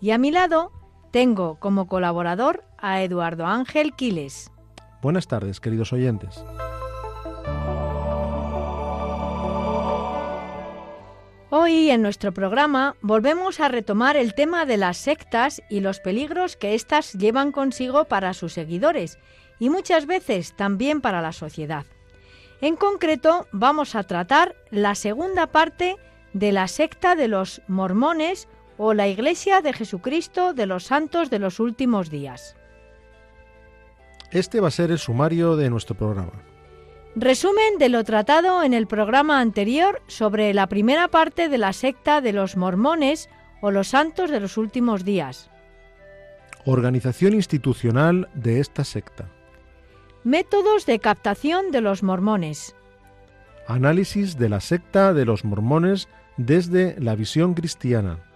Y 0.00 0.12
a 0.12 0.18
mi 0.18 0.30
lado 0.30 0.72
tengo 1.10 1.56
como 1.60 1.86
colaborador 1.86 2.64
a 2.78 3.02
Eduardo 3.02 3.46
Ángel 3.46 3.92
Quiles. 3.94 4.50
Buenas 5.02 5.26
tardes, 5.28 5.60
queridos 5.60 5.92
oyentes. 5.92 6.42
Hoy 11.50 11.90
en 11.90 12.00
nuestro 12.00 12.32
programa 12.32 12.94
volvemos 13.02 13.60
a 13.60 13.68
retomar 13.68 14.16
el 14.16 14.34
tema 14.34 14.64
de 14.64 14.76
las 14.76 14.96
sectas 14.96 15.60
y 15.68 15.80
los 15.80 16.00
peligros 16.00 16.56
que 16.56 16.74
éstas 16.74 17.12
llevan 17.14 17.52
consigo 17.52 18.04
para 18.04 18.32
sus 18.34 18.52
seguidores 18.52 19.18
y 19.58 19.68
muchas 19.68 20.06
veces 20.06 20.54
también 20.56 21.00
para 21.00 21.20
la 21.20 21.32
sociedad. 21.32 21.84
En 22.62 22.76
concreto 22.76 23.48
vamos 23.52 23.94
a 23.94 24.04
tratar 24.04 24.54
la 24.70 24.94
segunda 24.94 25.48
parte 25.48 25.96
de 26.32 26.52
la 26.52 26.68
secta 26.68 27.16
de 27.16 27.28
los 27.28 27.62
mormones 27.66 28.48
o 28.82 28.94
la 28.94 29.08
Iglesia 29.08 29.60
de 29.60 29.74
Jesucristo 29.74 30.54
de 30.54 30.64
los 30.64 30.84
Santos 30.84 31.28
de 31.28 31.38
los 31.38 31.60
Últimos 31.60 32.08
Días. 32.08 32.56
Este 34.30 34.58
va 34.58 34.68
a 34.68 34.70
ser 34.70 34.90
el 34.90 34.98
sumario 34.98 35.54
de 35.56 35.68
nuestro 35.68 35.94
programa. 35.94 36.32
Resumen 37.14 37.76
de 37.78 37.90
lo 37.90 38.02
tratado 38.04 38.62
en 38.62 38.72
el 38.72 38.86
programa 38.86 39.38
anterior 39.38 40.00
sobre 40.06 40.54
la 40.54 40.66
primera 40.66 41.08
parte 41.08 41.50
de 41.50 41.58
la 41.58 41.74
secta 41.74 42.22
de 42.22 42.32
los 42.32 42.56
mormones 42.56 43.28
o 43.60 43.70
los 43.70 43.88
santos 43.88 44.30
de 44.30 44.40
los 44.40 44.56
últimos 44.56 45.04
días. 45.04 45.50
Organización 46.64 47.34
institucional 47.34 48.30
de 48.32 48.60
esta 48.60 48.84
secta. 48.84 49.28
Métodos 50.24 50.86
de 50.86 51.00
captación 51.00 51.70
de 51.70 51.82
los 51.82 52.02
mormones. 52.02 52.74
Análisis 53.66 54.38
de 54.38 54.48
la 54.48 54.60
secta 54.60 55.12
de 55.12 55.26
los 55.26 55.44
mormones 55.44 56.08
desde 56.38 56.98
la 56.98 57.14
visión 57.14 57.52
cristiana. 57.52 58.29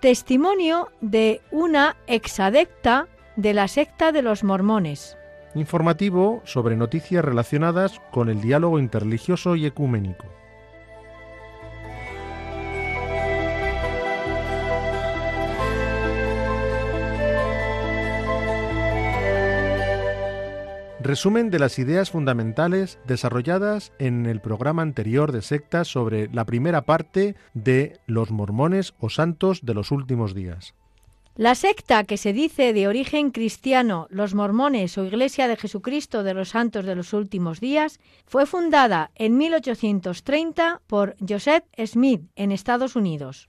Testimonio 0.00 0.90
de 1.00 1.40
una 1.50 1.96
exadecta 2.06 3.08
de 3.36 3.52
la 3.52 3.66
secta 3.68 4.12
de 4.12 4.22
los 4.22 4.44
mormones 4.44 5.18
informativo 5.54 6.40
sobre 6.44 6.76
noticias 6.76 7.24
relacionadas 7.24 8.00
con 8.10 8.28
el 8.28 8.40
diálogo 8.40 8.78
interreligioso 8.78 9.56
y 9.56 9.66
ecuménico. 9.66 10.26
Resumen 21.00 21.50
de 21.50 21.60
las 21.60 21.78
ideas 21.78 22.10
fundamentales 22.10 22.98
desarrolladas 23.06 23.92
en 24.00 24.26
el 24.26 24.40
programa 24.40 24.82
anterior 24.82 25.30
de 25.30 25.42
sectas 25.42 25.86
sobre 25.86 26.28
la 26.32 26.44
primera 26.44 26.82
parte 26.82 27.36
de 27.54 28.00
los 28.06 28.32
mormones 28.32 28.94
o 28.98 29.08
santos 29.08 29.64
de 29.64 29.74
los 29.74 29.92
últimos 29.92 30.34
días. 30.34 30.74
La 31.36 31.54
secta 31.54 32.02
que 32.02 32.16
se 32.16 32.32
dice 32.32 32.72
de 32.72 32.88
origen 32.88 33.30
cristiano, 33.30 34.08
los 34.10 34.34
mormones 34.34 34.98
o 34.98 35.04
Iglesia 35.04 35.46
de 35.46 35.56
Jesucristo 35.56 36.24
de 36.24 36.34
los 36.34 36.48
Santos 36.48 36.84
de 36.84 36.96
los 36.96 37.12
Últimos 37.12 37.60
Días, 37.60 38.00
fue 38.26 38.44
fundada 38.44 39.12
en 39.14 39.38
1830 39.38 40.82
por 40.88 41.14
Joseph 41.26 41.62
Smith 41.86 42.22
en 42.34 42.50
Estados 42.50 42.96
Unidos. 42.96 43.48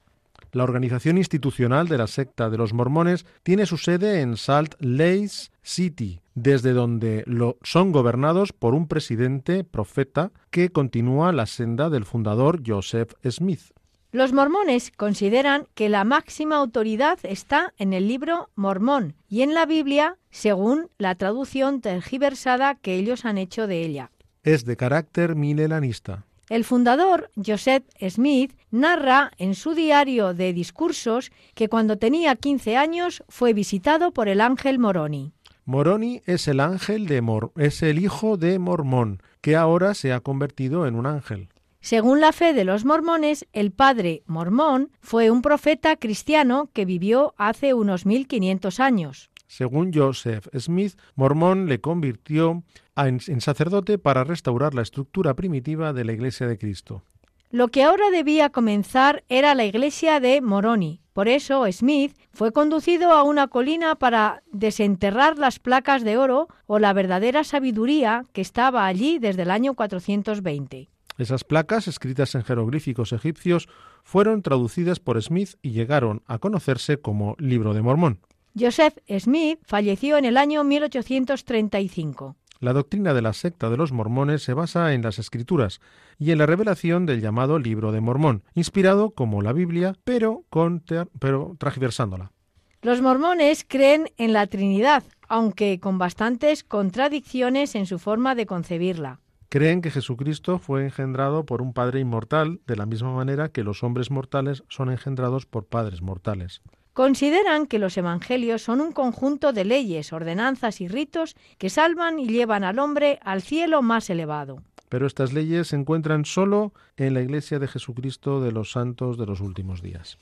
La 0.51 0.63
organización 0.63 1.17
institucional 1.17 1.87
de 1.87 1.97
la 1.97 2.07
secta 2.07 2.49
de 2.49 2.57
los 2.57 2.73
mormones 2.73 3.25
tiene 3.43 3.65
su 3.65 3.77
sede 3.77 4.21
en 4.21 4.35
Salt 4.35 4.75
Lake 4.79 5.29
City, 5.61 6.21
desde 6.33 6.73
donde 6.73 7.23
lo 7.27 7.57
son 7.61 7.91
gobernados 7.91 8.51
por 8.51 8.73
un 8.73 8.87
presidente 8.87 9.63
profeta 9.63 10.31
que 10.49 10.69
continúa 10.69 11.31
la 11.31 11.45
senda 11.45 11.89
del 11.89 12.05
fundador 12.05 12.61
Joseph 12.65 13.13
Smith. 13.29 13.71
Los 14.11 14.33
mormones 14.33 14.89
consideran 14.89 15.67
que 15.75 15.87
la 15.87 16.03
máxima 16.03 16.55
autoridad 16.55 17.19
está 17.21 17.75
en 17.77 17.93
el 17.93 18.07
libro 18.07 18.49
Mormón 18.55 19.13
y 19.27 19.43
en 19.43 19.53
la 19.53 19.67
Biblia, 19.67 20.17
según 20.31 20.89
la 20.97 21.13
traducción 21.13 21.79
tergiversada 21.79 22.73
que 22.73 22.95
ellos 22.95 23.23
han 23.25 23.37
hecho 23.37 23.67
de 23.67 23.83
ella. 23.83 24.09
Es 24.41 24.65
de 24.65 24.77
carácter 24.77 25.35
milenarista. 25.35 26.25
El 26.49 26.63
fundador, 26.65 27.29
Joseph 27.35 27.83
Smith, 28.09 28.53
narra 28.71 29.31
en 29.37 29.53
su 29.53 29.75
diario 29.75 30.33
de 30.33 30.51
discursos 30.51 31.31
que 31.53 31.69
cuando 31.69 31.99
tenía 31.99 32.35
15 32.35 32.75
años 32.75 33.23
fue 33.29 33.53
visitado 33.53 34.11
por 34.11 34.27
el 34.27 34.41
ángel 34.41 34.79
Moroni. 34.79 35.31
Moroni 35.65 36.21
es 36.25 36.47
el 36.47 36.59
ángel 36.59 37.05
de 37.05 37.21
Mor 37.21 37.51
es 37.55 37.83
el 37.83 37.99
hijo 37.99 38.37
de 38.37 38.57
Mormón, 38.57 39.21
que 39.41 39.55
ahora 39.55 39.93
se 39.93 40.11
ha 40.11 40.21
convertido 40.21 40.87
en 40.87 40.95
un 40.95 41.05
ángel. 41.05 41.49
Según 41.81 42.19
la 42.19 42.31
fe 42.31 42.53
de 42.53 42.65
los 42.65 42.83
mormones, 42.83 43.45
el 43.53 43.71
padre 43.71 44.23
mormón 44.25 44.91
fue 44.99 45.29
un 45.29 45.43
profeta 45.43 45.95
cristiano 45.95 46.71
que 46.73 46.85
vivió 46.85 47.35
hace 47.37 47.75
unos 47.75 48.07
1500 48.07 48.79
años. 48.79 49.29
Según 49.45 49.91
Joseph 49.93 50.47
Smith, 50.57 50.95
Mormón 51.15 51.67
le 51.67 51.81
convirtió 51.81 52.63
en 53.07 53.41
sacerdote 53.41 53.97
para 53.97 54.23
restaurar 54.23 54.73
la 54.73 54.81
estructura 54.81 55.33
primitiva 55.33 55.93
de 55.93 56.05
la 56.05 56.13
Iglesia 56.13 56.47
de 56.47 56.57
Cristo. 56.57 57.03
Lo 57.51 57.69
que 57.69 57.83
ahora 57.83 58.11
debía 58.11 58.51
comenzar 58.51 59.23
era 59.27 59.55
la 59.55 59.65
iglesia 59.65 60.19
de 60.19 60.39
Moroni. 60.39 61.01
Por 61.13 61.27
eso 61.27 61.65
Smith 61.71 62.15
fue 62.31 62.51
conducido 62.51 63.11
a 63.11 63.23
una 63.23 63.47
colina 63.47 63.95
para 63.95 64.43
desenterrar 64.51 65.39
las 65.39 65.57
placas 65.57 66.03
de 66.03 66.17
oro 66.17 66.47
o 66.67 66.77
la 66.77 66.93
verdadera 66.93 67.43
sabiduría 67.43 68.23
que 68.33 68.41
estaba 68.41 68.85
allí 68.85 69.17
desde 69.17 69.41
el 69.41 69.51
año 69.51 69.73
420. 69.73 70.89
Esas 71.17 71.43
placas, 71.43 71.87
escritas 71.87 72.35
en 72.35 72.43
jeroglíficos 72.43 73.13
egipcios, 73.13 73.67
fueron 74.03 74.43
traducidas 74.43 74.99
por 74.99 75.21
Smith 75.21 75.55
y 75.63 75.71
llegaron 75.71 76.21
a 76.27 76.37
conocerse 76.37 77.01
como 77.01 77.35
Libro 77.39 77.73
de 77.73 77.81
Mormón. 77.81 78.19
Joseph 78.57 78.97
Smith 79.19 79.59
falleció 79.63 80.17
en 80.17 80.25
el 80.25 80.37
año 80.37 80.63
1835. 80.63 82.35
La 82.59 82.73
doctrina 82.73 83.13
de 83.13 83.21
la 83.21 83.31
secta 83.31 83.69
de 83.69 83.77
los 83.77 83.93
mormones 83.93 84.43
se 84.43 84.53
basa 84.53 84.93
en 84.93 85.01
las 85.01 85.17
escrituras 85.17 85.79
y 86.17 86.31
en 86.31 86.39
la 86.39 86.45
revelación 86.45 87.05
del 87.05 87.21
llamado 87.21 87.57
Libro 87.57 87.93
de 87.93 88.01
Mormón, 88.01 88.43
inspirado 88.53 89.11
como 89.11 89.41
la 89.41 89.53
Biblia, 89.53 89.95
pero, 90.03 90.43
con 90.49 90.83
pero 91.19 91.55
transversándola. 91.57 92.33
Los 92.81 93.01
mormones 93.01 93.65
creen 93.65 94.09
en 94.17 94.33
la 94.33 94.47
Trinidad, 94.47 95.03
aunque 95.29 95.79
con 95.79 95.97
bastantes 95.97 96.65
contradicciones 96.65 97.75
en 97.75 97.85
su 97.85 97.97
forma 97.97 98.35
de 98.35 98.45
concebirla 98.45 99.19
creen 99.49 99.81
que 99.81 99.89
Jesucristo 99.91 100.59
fue 100.59 100.83
engendrado 100.83 101.45
por 101.45 101.61
un 101.61 101.73
Padre 101.73 101.99
inmortal, 101.99 102.61
de 102.67 102.75
la 102.75 102.85
misma 102.85 103.13
manera 103.13 103.49
que 103.49 103.63
los 103.63 103.83
hombres 103.83 104.11
mortales 104.11 104.63
son 104.69 104.91
engendrados 104.91 105.47
por 105.47 105.65
padres 105.65 106.01
mortales. 106.01 106.61
Consideran 106.99 107.65
que 107.65 107.79
los 107.79 107.97
evangelios 107.97 108.61
son 108.61 108.81
un 108.81 108.91
conjunto 108.91 109.53
de 109.53 109.63
leyes, 109.63 110.11
ordenanzas 110.11 110.81
y 110.81 110.89
ritos 110.89 111.37
que 111.57 111.69
salvan 111.69 112.19
y 112.19 112.27
llevan 112.27 112.65
al 112.65 112.77
hombre 112.77 113.19
al 113.23 113.41
cielo 113.41 113.81
más 113.81 114.09
elevado. 114.09 114.61
Pero 114.89 115.07
estas 115.07 115.31
leyes 115.31 115.69
se 115.69 115.77
encuentran 115.77 116.25
solo 116.25 116.73
en 116.97 117.13
la 117.13 117.21
Iglesia 117.21 117.57
de 117.57 117.69
Jesucristo 117.69 118.41
de 118.41 118.51
los 118.51 118.73
santos 118.73 119.17
de 119.17 119.25
los 119.25 119.39
últimos 119.39 119.81
días. 119.81 120.17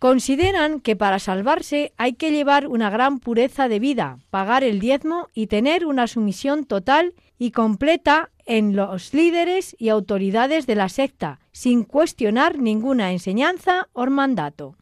Consideran 0.00 0.80
que 0.80 0.96
para 0.96 1.20
salvarse 1.20 1.92
hay 1.96 2.14
que 2.14 2.32
llevar 2.32 2.66
una 2.66 2.90
gran 2.90 3.20
pureza 3.20 3.68
de 3.68 3.78
vida, 3.78 4.18
pagar 4.30 4.64
el 4.64 4.80
diezmo 4.80 5.28
y 5.32 5.46
tener 5.46 5.86
una 5.86 6.08
sumisión 6.08 6.64
total 6.64 7.14
y 7.38 7.52
completa 7.52 8.30
en 8.46 8.74
los 8.74 9.14
líderes 9.14 9.76
y 9.78 9.90
autoridades 9.90 10.66
de 10.66 10.74
la 10.74 10.88
secta, 10.88 11.38
sin 11.52 11.84
cuestionar 11.84 12.58
ninguna 12.58 13.12
enseñanza 13.12 13.86
o 13.92 14.06
mandato. 14.06 14.74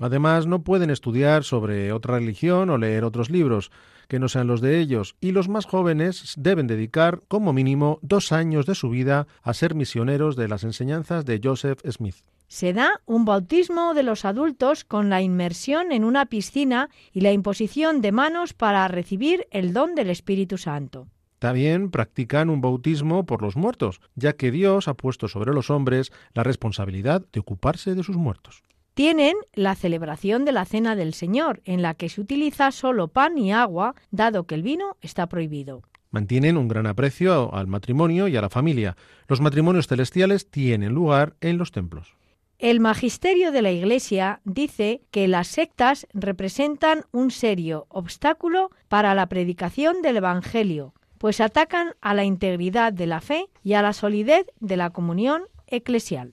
Además, 0.00 0.46
no 0.46 0.62
pueden 0.62 0.90
estudiar 0.90 1.44
sobre 1.44 1.92
otra 1.92 2.18
religión 2.18 2.70
o 2.70 2.78
leer 2.78 3.04
otros 3.04 3.30
libros 3.30 3.70
que 4.08 4.18
no 4.18 4.28
sean 4.28 4.46
los 4.46 4.60
de 4.60 4.80
ellos, 4.80 5.16
y 5.20 5.32
los 5.32 5.48
más 5.48 5.66
jóvenes 5.66 6.34
deben 6.36 6.66
dedicar 6.66 7.20
como 7.28 7.52
mínimo 7.52 7.98
dos 8.02 8.32
años 8.32 8.66
de 8.66 8.74
su 8.74 8.90
vida 8.90 9.26
a 9.42 9.54
ser 9.54 9.74
misioneros 9.74 10.36
de 10.36 10.48
las 10.48 10.64
enseñanzas 10.64 11.24
de 11.24 11.40
Joseph 11.42 11.80
Smith. 11.88 12.16
Se 12.48 12.72
da 12.72 13.00
un 13.06 13.24
bautismo 13.24 13.94
de 13.94 14.02
los 14.02 14.24
adultos 14.24 14.84
con 14.84 15.08
la 15.08 15.22
inmersión 15.22 15.92
en 15.92 16.04
una 16.04 16.26
piscina 16.26 16.90
y 17.12 17.22
la 17.22 17.32
imposición 17.32 18.00
de 18.00 18.12
manos 18.12 18.52
para 18.52 18.86
recibir 18.88 19.46
el 19.50 19.72
don 19.72 19.94
del 19.94 20.10
Espíritu 20.10 20.58
Santo. 20.58 21.08
También 21.38 21.90
practican 21.90 22.50
un 22.50 22.60
bautismo 22.60 23.26
por 23.26 23.42
los 23.42 23.56
muertos, 23.56 24.00
ya 24.14 24.34
que 24.34 24.50
Dios 24.50 24.88
ha 24.88 24.94
puesto 24.94 25.28
sobre 25.28 25.52
los 25.52 25.70
hombres 25.70 26.12
la 26.32 26.42
responsabilidad 26.42 27.24
de 27.32 27.40
ocuparse 27.40 27.94
de 27.94 28.02
sus 28.02 28.16
muertos. 28.16 28.62
Tienen 28.94 29.36
la 29.52 29.74
celebración 29.74 30.44
de 30.44 30.52
la 30.52 30.64
Cena 30.64 30.96
del 30.96 31.14
Señor, 31.14 31.60
en 31.64 31.82
la 31.82 31.94
que 31.94 32.08
se 32.08 32.20
utiliza 32.20 32.70
solo 32.70 33.08
pan 33.08 33.36
y 33.36 33.52
agua, 33.52 33.94
dado 34.10 34.46
que 34.46 34.54
el 34.54 34.62
vino 34.62 34.96
está 35.02 35.26
prohibido. 35.26 35.82
Mantienen 36.10 36.56
un 36.56 36.68
gran 36.68 36.86
aprecio 36.86 37.52
al 37.52 37.66
matrimonio 37.66 38.28
y 38.28 38.36
a 38.36 38.40
la 38.40 38.48
familia. 38.48 38.96
Los 39.26 39.40
matrimonios 39.40 39.88
celestiales 39.88 40.48
tienen 40.48 40.94
lugar 40.94 41.34
en 41.40 41.58
los 41.58 41.72
templos. 41.72 42.16
El 42.60 42.78
magisterio 42.78 43.50
de 43.50 43.62
la 43.62 43.72
Iglesia 43.72 44.40
dice 44.44 45.02
que 45.10 45.26
las 45.26 45.48
sectas 45.48 46.06
representan 46.14 47.04
un 47.10 47.32
serio 47.32 47.86
obstáculo 47.88 48.70
para 48.88 49.12
la 49.16 49.26
predicación 49.26 50.02
del 50.02 50.18
Evangelio, 50.18 50.94
pues 51.18 51.40
atacan 51.40 51.94
a 52.00 52.14
la 52.14 52.22
integridad 52.22 52.92
de 52.92 53.06
la 53.06 53.20
fe 53.20 53.48
y 53.64 53.72
a 53.72 53.82
la 53.82 53.92
solidez 53.92 54.46
de 54.60 54.76
la 54.76 54.90
comunión 54.90 55.42
eclesial. 55.66 56.32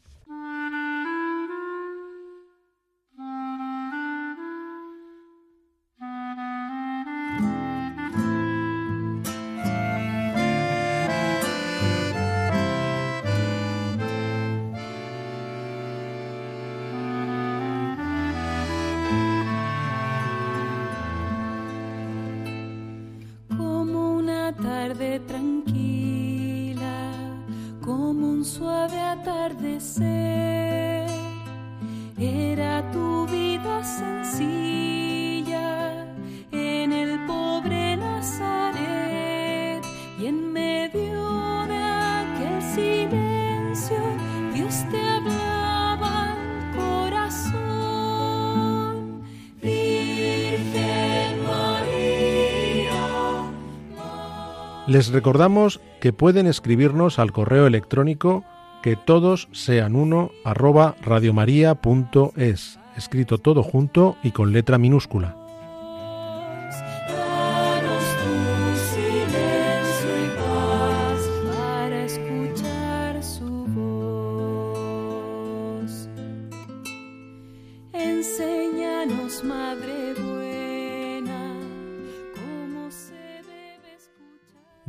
Les 54.88 55.12
recordamos 55.12 55.80
que 56.00 56.12
pueden 56.12 56.48
escribirnos 56.48 57.20
al 57.20 57.32
correo 57.32 57.68
electrónico 57.68 58.44
que 58.82 58.96
todos 58.96 59.48
sean 59.52 59.96
uno 59.96 60.32
arroba 60.44 60.96
radiomaria.es, 61.02 62.80
escrito 62.98 63.38
todo 63.38 63.62
junto 63.62 64.18
y 64.24 64.32
con 64.32 64.52
letra 64.52 64.80
minúscula. 64.80 65.41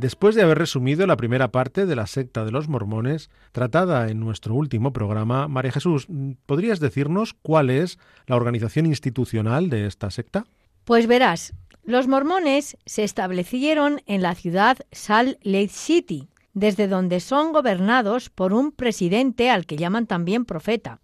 Después 0.03 0.35
de 0.35 0.41
haber 0.41 0.57
resumido 0.57 1.07
la 1.07 1.15
primera 1.15 1.47
parte 1.53 1.85
de 1.85 1.95
la 1.95 2.07
secta 2.07 2.43
de 2.43 2.51
los 2.51 2.67
mormones, 2.67 3.29
tratada 3.53 4.09
en 4.09 4.19
nuestro 4.19 4.53
último 4.53 4.91
programa, 4.91 5.47
María 5.47 5.71
Jesús, 5.71 6.07
¿podrías 6.45 6.81
decirnos 6.81 7.33
cuál 7.41 7.69
es 7.69 7.97
la 8.27 8.35
organización 8.35 8.85
institucional 8.85 9.69
de 9.69 9.87
esta 9.87 10.11
secta? 10.11 10.43
Pues 10.83 11.07
verás, 11.07 11.53
los 11.85 12.09
mormones 12.09 12.75
se 12.85 13.05
establecieron 13.05 14.01
en 14.05 14.21
la 14.21 14.35
ciudad 14.35 14.79
Salt 14.91 15.37
Lake 15.41 15.69
City, 15.69 16.27
desde 16.53 16.89
donde 16.89 17.21
son 17.21 17.53
gobernados 17.53 18.29
por 18.29 18.51
un 18.51 18.73
presidente 18.73 19.49
al 19.49 19.65
que 19.65 19.77
llaman 19.77 20.05
también 20.05 20.43
profeta. 20.43 20.99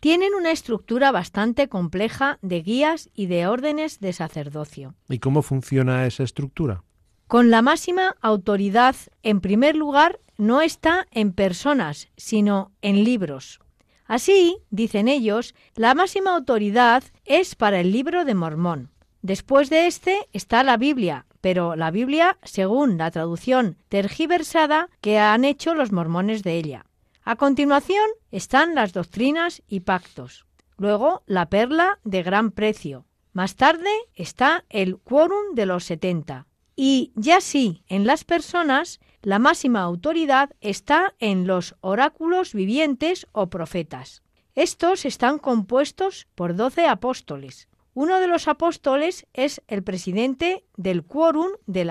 Tienen 0.00 0.34
una 0.34 0.50
estructura 0.50 1.12
bastante 1.12 1.70
compleja 1.70 2.38
de 2.42 2.60
guías 2.60 3.08
y 3.14 3.24
de 3.24 3.46
órdenes 3.46 4.00
de 4.00 4.12
sacerdocio. 4.12 4.94
¿Y 5.08 5.18
cómo 5.18 5.40
funciona 5.40 6.04
esa 6.04 6.24
estructura? 6.24 6.84
Con 7.28 7.50
la 7.50 7.60
máxima 7.62 8.16
autoridad, 8.22 8.96
en 9.22 9.40
primer 9.40 9.76
lugar, 9.76 10.18
no 10.38 10.62
está 10.62 11.06
en 11.10 11.32
personas, 11.32 12.08
sino 12.16 12.72
en 12.80 13.04
libros. 13.04 13.60
Así, 14.06 14.56
dicen 14.70 15.08
ellos, 15.08 15.54
la 15.74 15.94
máxima 15.94 16.34
autoridad 16.34 17.04
es 17.26 17.54
para 17.54 17.80
el 17.80 17.92
libro 17.92 18.24
de 18.24 18.34
Mormón. 18.34 18.90
Después 19.20 19.68
de 19.68 19.86
este 19.86 20.16
está 20.32 20.62
la 20.62 20.78
Biblia, 20.78 21.26
pero 21.42 21.76
la 21.76 21.90
Biblia 21.90 22.38
según 22.44 22.96
la 22.96 23.10
traducción 23.10 23.76
tergiversada 23.90 24.88
que 25.02 25.18
han 25.18 25.44
hecho 25.44 25.74
los 25.74 25.92
mormones 25.92 26.42
de 26.42 26.54
ella. 26.54 26.86
A 27.24 27.36
continuación 27.36 28.08
están 28.30 28.74
las 28.74 28.94
doctrinas 28.94 29.62
y 29.68 29.80
pactos. 29.80 30.46
Luego 30.78 31.24
la 31.26 31.50
perla 31.50 31.98
de 32.04 32.22
gran 32.22 32.52
precio. 32.52 33.04
Más 33.34 33.56
tarde 33.56 33.90
está 34.14 34.64
el 34.70 34.96
quórum 34.96 35.54
de 35.54 35.66
los 35.66 35.84
setenta. 35.84 36.47
Y 36.80 37.10
ya 37.16 37.40
sí, 37.40 37.82
en 37.88 38.06
las 38.06 38.22
personas, 38.22 39.00
la 39.22 39.40
máxima 39.40 39.80
autoridad 39.80 40.50
está 40.60 41.12
en 41.18 41.44
los 41.44 41.74
oráculos 41.80 42.54
vivientes 42.54 43.26
o 43.32 43.50
profetas. 43.50 44.22
Estos 44.54 45.04
están 45.04 45.40
compuestos 45.40 46.28
por 46.36 46.54
doce 46.54 46.86
apóstoles. 46.86 47.66
Uno 47.94 48.20
de 48.20 48.28
los 48.28 48.46
apóstoles 48.46 49.26
es 49.34 49.60
el 49.66 49.82
presidente 49.82 50.66
del 50.76 51.02
quórum 51.02 51.48
de, 51.66 51.84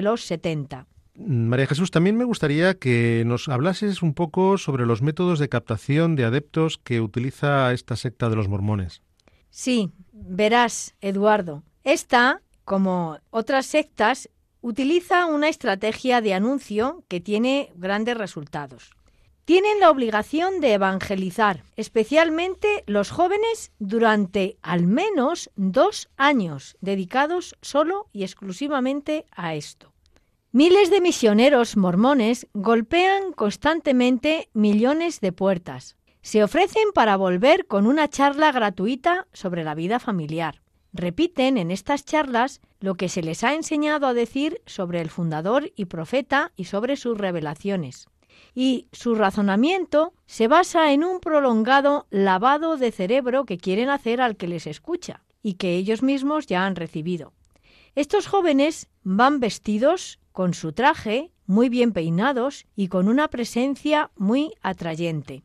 los 0.00 0.22
setenta. 0.22 0.86
María 1.14 1.66
Jesús, 1.66 1.90
también 1.90 2.16
me 2.16 2.24
gustaría 2.24 2.72
que 2.78 3.24
nos 3.26 3.50
hablases 3.50 4.02
un 4.02 4.14
poco 4.14 4.56
sobre 4.56 4.86
los 4.86 5.02
métodos 5.02 5.40
de 5.40 5.50
captación 5.50 6.16
de 6.16 6.24
adeptos 6.24 6.78
que 6.78 7.02
utiliza 7.02 7.70
esta 7.74 7.96
secta 7.96 8.30
de 8.30 8.36
los 8.36 8.48
mormones. 8.48 9.02
Sí, 9.50 9.92
verás, 10.10 10.94
Eduardo. 11.02 11.64
Esta 11.84 12.40
como 12.64 13.18
otras 13.30 13.66
sectas, 13.66 14.28
utiliza 14.60 15.26
una 15.26 15.48
estrategia 15.48 16.20
de 16.20 16.34
anuncio 16.34 17.04
que 17.08 17.20
tiene 17.20 17.72
grandes 17.74 18.16
resultados. 18.16 18.92
Tienen 19.44 19.80
la 19.80 19.90
obligación 19.90 20.60
de 20.60 20.74
evangelizar, 20.74 21.64
especialmente 21.76 22.84
los 22.86 23.10
jóvenes, 23.10 23.72
durante 23.80 24.56
al 24.62 24.86
menos 24.86 25.50
dos 25.56 26.08
años 26.16 26.76
dedicados 26.80 27.56
solo 27.60 28.08
y 28.12 28.22
exclusivamente 28.22 29.26
a 29.32 29.56
esto. 29.56 29.92
Miles 30.52 30.90
de 30.90 31.00
misioneros 31.00 31.76
mormones 31.76 32.46
golpean 32.54 33.32
constantemente 33.32 34.48
millones 34.52 35.20
de 35.20 35.32
puertas. 35.32 35.96
Se 36.20 36.44
ofrecen 36.44 36.92
para 36.94 37.16
volver 37.16 37.66
con 37.66 37.86
una 37.86 38.08
charla 38.08 38.52
gratuita 38.52 39.26
sobre 39.32 39.64
la 39.64 39.74
vida 39.74 39.98
familiar 39.98 40.61
repiten 40.92 41.58
en 41.58 41.70
estas 41.70 42.04
charlas 42.04 42.60
lo 42.80 42.94
que 42.94 43.08
se 43.08 43.22
les 43.22 43.44
ha 43.44 43.54
enseñado 43.54 44.06
a 44.06 44.14
decir 44.14 44.60
sobre 44.66 45.00
el 45.00 45.10
fundador 45.10 45.72
y 45.76 45.86
profeta 45.86 46.52
y 46.56 46.64
sobre 46.64 46.96
sus 46.96 47.16
revelaciones. 47.16 48.08
Y 48.54 48.88
su 48.92 49.14
razonamiento 49.14 50.12
se 50.26 50.48
basa 50.48 50.92
en 50.92 51.04
un 51.04 51.20
prolongado 51.20 52.06
lavado 52.10 52.76
de 52.76 52.92
cerebro 52.92 53.44
que 53.44 53.58
quieren 53.58 53.88
hacer 53.88 54.20
al 54.20 54.36
que 54.36 54.48
les 54.48 54.66
escucha 54.66 55.22
y 55.42 55.54
que 55.54 55.74
ellos 55.76 56.02
mismos 56.02 56.46
ya 56.46 56.66
han 56.66 56.76
recibido. 56.76 57.32
Estos 57.94 58.26
jóvenes 58.26 58.88
van 59.02 59.40
vestidos 59.40 60.18
con 60.32 60.54
su 60.54 60.72
traje, 60.72 61.30
muy 61.46 61.68
bien 61.68 61.92
peinados 61.92 62.66
y 62.74 62.88
con 62.88 63.08
una 63.08 63.28
presencia 63.28 64.10
muy 64.16 64.52
atrayente. 64.62 65.42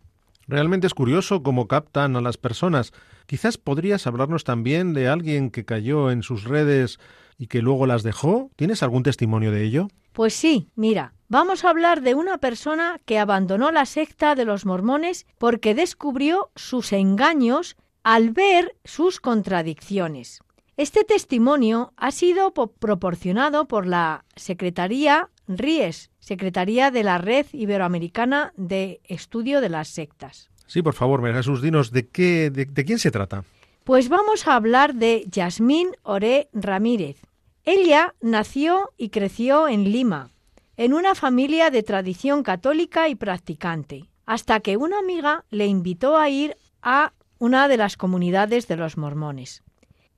Realmente 0.48 0.88
es 0.88 0.94
curioso 0.94 1.44
cómo 1.44 1.68
captan 1.68 2.16
a 2.16 2.22
las 2.22 2.38
personas. 2.38 2.94
Quizás 3.28 3.58
podrías 3.58 4.08
hablarnos 4.08 4.46
también 4.46 4.94
de 4.94 5.10
alguien 5.10 5.52
que 5.52 5.66
cayó 5.66 6.12
en 6.12 6.24
sus 6.24 6.46
redes 6.46 6.98
y 7.38 7.48
que 7.48 7.62
luego 7.62 7.86
las 7.86 8.02
dejó. 8.02 8.50
¿Tienes 8.56 8.82
algún 8.82 9.04
testimonio 9.04 9.52
de 9.52 9.64
ello? 9.64 9.90
Pues 10.14 10.34
sí, 10.34 10.70
mira, 10.76 11.14
vamos 11.28 11.64
a 11.64 11.70
hablar 11.70 12.02
de 12.02 12.16
una 12.16 12.40
persona 12.40 13.00
que 13.06 13.20
abandonó 13.20 13.72
la 13.72 13.86
secta 13.86 14.34
de 14.34 14.46
los 14.46 14.66
mormones 14.66 15.28
porque 15.38 15.76
descubrió 15.76 16.52
sus 16.56 16.94
engaños 16.94 17.76
al 18.02 18.32
ver 18.32 18.78
sus 18.86 19.20
contradicciones. 19.20 20.40
Este 20.78 21.04
testimonio 21.04 21.94
ha 21.98 22.12
sido 22.12 22.54
proporcionado 22.54 23.68
por 23.68 23.86
la 23.86 24.26
Secretaría 24.36 25.30
RIES, 25.48 26.12
Secretaría 26.20 26.92
de 26.92 27.04
la 27.04 27.18
Red 27.18 27.48
Iberoamericana 27.52 28.54
de 28.56 29.02
Estudio 29.04 29.60
de 29.60 29.70
las 29.70 29.90
Sectas. 29.90 30.50
Sí, 30.68 30.82
por 30.82 30.94
favor, 30.94 31.24
Jesús, 31.34 31.62
dinos 31.62 31.92
de 31.92 32.08
qué, 32.08 32.50
de, 32.50 32.86
quién 32.86 33.00
se 33.00 33.10
trata. 33.10 33.46
Pues 33.84 34.10
vamos 34.10 34.48
a 34.48 34.56
hablar 34.56 34.96
de 34.96 35.26
Yasmín 35.32 35.92
Oré 36.04 36.50
Ramírez. 36.52 37.18
Ella 37.64 38.16
nació 38.22 38.92
y 38.98 39.10
creció 39.10 39.68
en 39.70 39.92
Lima, 39.92 40.30
en 40.76 40.94
una 40.94 41.16
familia 41.16 41.70
de 41.72 41.84
tradición 41.84 42.44
católica 42.44 43.08
y 43.08 43.16
practicante, 43.16 44.10
hasta 44.26 44.60
que 44.60 44.78
una 44.78 45.00
amiga 45.00 45.46
le 45.50 45.68
invitó 45.68 46.18
a 46.18 46.30
ir 46.30 46.56
a 46.82 47.14
una 47.40 47.68
de 47.68 47.78
las 47.78 47.96
comunidades 47.96 48.68
de 48.68 48.76
los 48.76 48.98
mormones. 48.98 49.64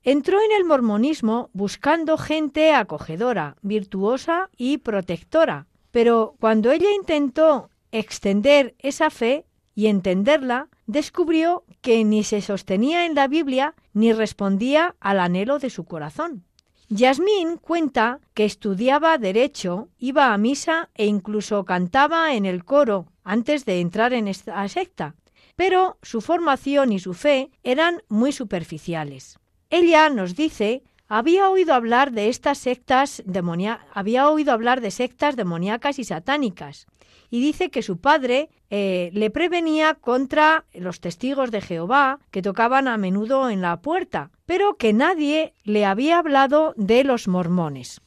Entró 0.04 0.40
en 0.40 0.52
el 0.58 0.66
mormonismo 0.66 1.50
buscando 1.54 2.18
gente 2.18 2.74
acogedora, 2.74 3.58
virtuosa 3.62 4.50
y 4.58 4.78
protectora, 4.78 5.68
pero 5.92 6.36
cuando 6.40 6.72
ella 6.72 6.92
intentó 6.92 7.70
extender 7.92 8.76
esa 8.80 9.10
fe 9.10 9.46
y 9.80 9.88
entenderla, 9.88 10.68
descubrió 10.88 11.64
que 11.80 12.04
ni 12.04 12.26
se 12.26 12.42
sostenía 12.42 13.06
en 13.06 13.16
la 13.16 13.30
Biblia 13.30 13.76
ni 13.94 14.12
respondía 14.12 14.98
al 15.00 15.22
anhelo 15.22 15.58
de 15.58 15.70
su 15.70 15.86
corazón. 15.86 16.44
Yasmín 16.90 17.56
cuenta 17.56 18.20
que 18.34 18.44
estudiaba 18.44 19.18
derecho, 19.18 19.88
iba 19.98 20.34
a 20.34 20.38
misa 20.38 20.90
e 20.96 21.06
incluso 21.06 21.64
cantaba 21.64 22.34
en 22.34 22.46
el 22.46 22.66
coro 22.66 23.06
antes 23.24 23.64
de 23.64 23.80
entrar 23.80 24.12
en 24.12 24.28
esta 24.28 24.68
secta, 24.68 25.16
pero 25.56 25.98
su 26.02 26.20
formación 26.20 26.92
y 26.92 27.00
su 27.00 27.14
fe 27.14 27.50
eran 27.64 28.04
muy 28.10 28.34
superficiales. 28.34 29.40
Ella 29.70 30.10
nos 30.10 30.36
dice 30.36 30.84
había 31.08 31.50
oído 31.50 31.74
hablar 31.74 32.12
de 32.12 32.28
estas 32.28 32.58
sectas 32.58 33.24
había 33.94 34.30
oído 34.30 34.52
hablar 34.52 34.82
de 34.82 34.92
sectas 34.92 35.38
demoníacas 35.38 36.00
y 36.00 36.04
satánicas 36.04 36.86
y 37.30 37.40
dice 37.40 37.70
que 37.70 37.82
su 37.82 38.00
padre 38.00 38.50
eh, 38.72 39.10
le 39.14 39.32
prevenía 39.32 39.96
contra 39.96 40.66
los 40.74 41.00
testigos 41.00 41.50
de 41.50 41.62
Jehová 41.62 42.20
que 42.30 42.44
tocaban 42.44 42.88
a 42.88 42.98
menudo 42.98 43.50
en 43.50 43.62
la 43.62 43.82
puerta, 43.82 44.30
pero 44.46 44.76
que 44.76 44.94
nadie 44.94 45.54
le 45.64 45.86
había 45.86 46.20
hablado 46.20 46.74
de 46.78 47.04
los 47.04 47.28
mormones. 47.28 48.02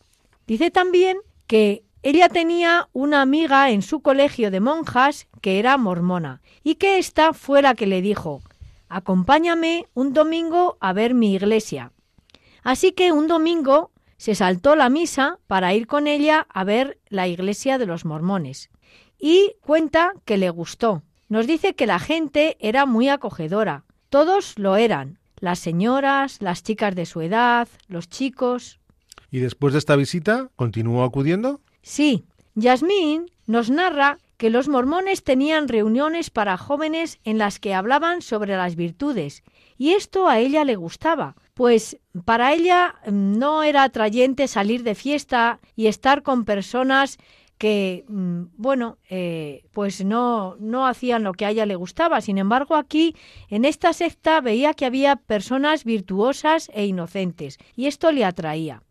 Dice 0.47 0.71
también 0.71 1.19
que 1.49 1.83
ella 2.05 2.29
tenía 2.29 2.89
una 2.93 3.23
amiga 3.23 3.71
en 3.71 3.83
su 3.83 4.03
colegio 4.03 4.53
de 4.53 4.61
monjas 4.61 5.27
que 5.41 5.59
era 5.59 5.77
mormona 5.79 6.43
y 6.63 6.77
que 6.77 6.99
ésta 6.99 7.33
fue 7.33 7.63
la 7.63 7.75
que 7.75 7.87
le 7.87 8.01
dijo 8.01 8.43
Acompáñame 8.89 9.89
un 9.95 10.13
domingo 10.13 10.77
a 10.81 10.93
ver 10.93 11.15
mi 11.15 11.35
iglesia. 11.35 11.93
Así 12.63 12.93
que 12.93 13.11
un 13.11 13.27
domingo 13.27 13.91
se 14.17 14.37
saltó 14.37 14.77
la 14.77 14.91
misa 14.91 15.39
para 15.49 15.75
ir 15.75 15.89
con 15.89 16.07
ella 16.07 16.47
a 16.51 16.63
ver 16.63 17.01
la 17.09 17.27
iglesia 17.27 17.79
de 17.79 17.87
los 17.87 18.05
mormones 18.05 18.71
y 19.23 19.55
cuenta 19.63 20.13
que 20.25 20.37
le 20.37 20.51
gustó. 20.51 21.03
Nos 21.29 21.47
dice 21.47 21.75
que 21.75 21.87
la 21.87 22.01
gente 22.01 22.59
era 22.61 22.85
muy 22.85 23.09
acogedora. 23.09 23.85
Todos 24.11 24.59
lo 24.59 24.77
eran. 24.77 25.21
Las 25.39 25.61
señoras, 25.61 26.43
las 26.43 26.63
chicas 26.63 26.95
de 26.97 27.07
su 27.07 27.21
edad, 27.23 27.69
los 27.87 28.09
chicos. 28.09 28.81
¿Y 29.31 29.39
después 29.39 29.73
de 29.73 29.79
esta 29.79 29.97
visita 29.97 30.51
continuó 30.57 31.05
acudiendo? 31.05 31.61
Sí. 31.83 32.25
Yasmín 32.55 33.31
nos 33.47 33.71
narra 33.71 34.19
que 34.37 34.51
los 34.51 34.69
mormones 34.69 35.23
tenían 35.23 35.69
reuniones 35.69 36.31
para 36.31 36.59
jóvenes 36.59 37.21
en 37.23 37.39
las 37.39 37.61
que 37.61 37.75
hablaban 37.75 38.23
sobre 38.23 38.57
las 38.57 38.75
virtudes, 38.75 39.45
y 39.79 39.93
esto 39.93 40.29
a 40.29 40.41
ella 40.41 40.65
le 40.65 40.75
gustaba, 40.75 41.37
pues 41.55 41.99
para 42.25 42.53
ella 42.53 42.97
mm, 43.07 43.39
no 43.39 43.63
era 43.63 43.85
atrayente 43.85 44.49
salir 44.49 44.83
de 44.83 44.95
fiesta 44.95 45.61
y 45.77 45.87
estar 45.87 46.23
con 46.23 46.45
personas 46.45 47.19
que, 47.63 48.05
mm, 48.09 48.47
bueno, 48.57 48.99
eh, 49.09 49.67
pues 49.71 50.05
no, 50.05 50.57
no 50.59 50.85
hacían 50.85 51.23
lo 51.23 51.33
que 51.33 51.47
a 51.47 51.51
ella 51.51 51.65
le 51.65 51.77
gustaba. 51.77 52.21
Sin 52.21 52.39
embargo, 52.39 52.75
aquí, 52.75 53.15
en 53.51 53.65
esta 53.65 53.93
secta, 53.93 54.41
veía 54.41 54.75
que 54.75 54.85
había 54.85 55.15
personas 55.15 55.85
virtuosas 55.85 56.73
e 56.75 56.87
inocentes, 56.87 57.59
y 57.77 57.87
esto 57.87 58.11
le 58.11 58.25
atraía. 58.25 58.83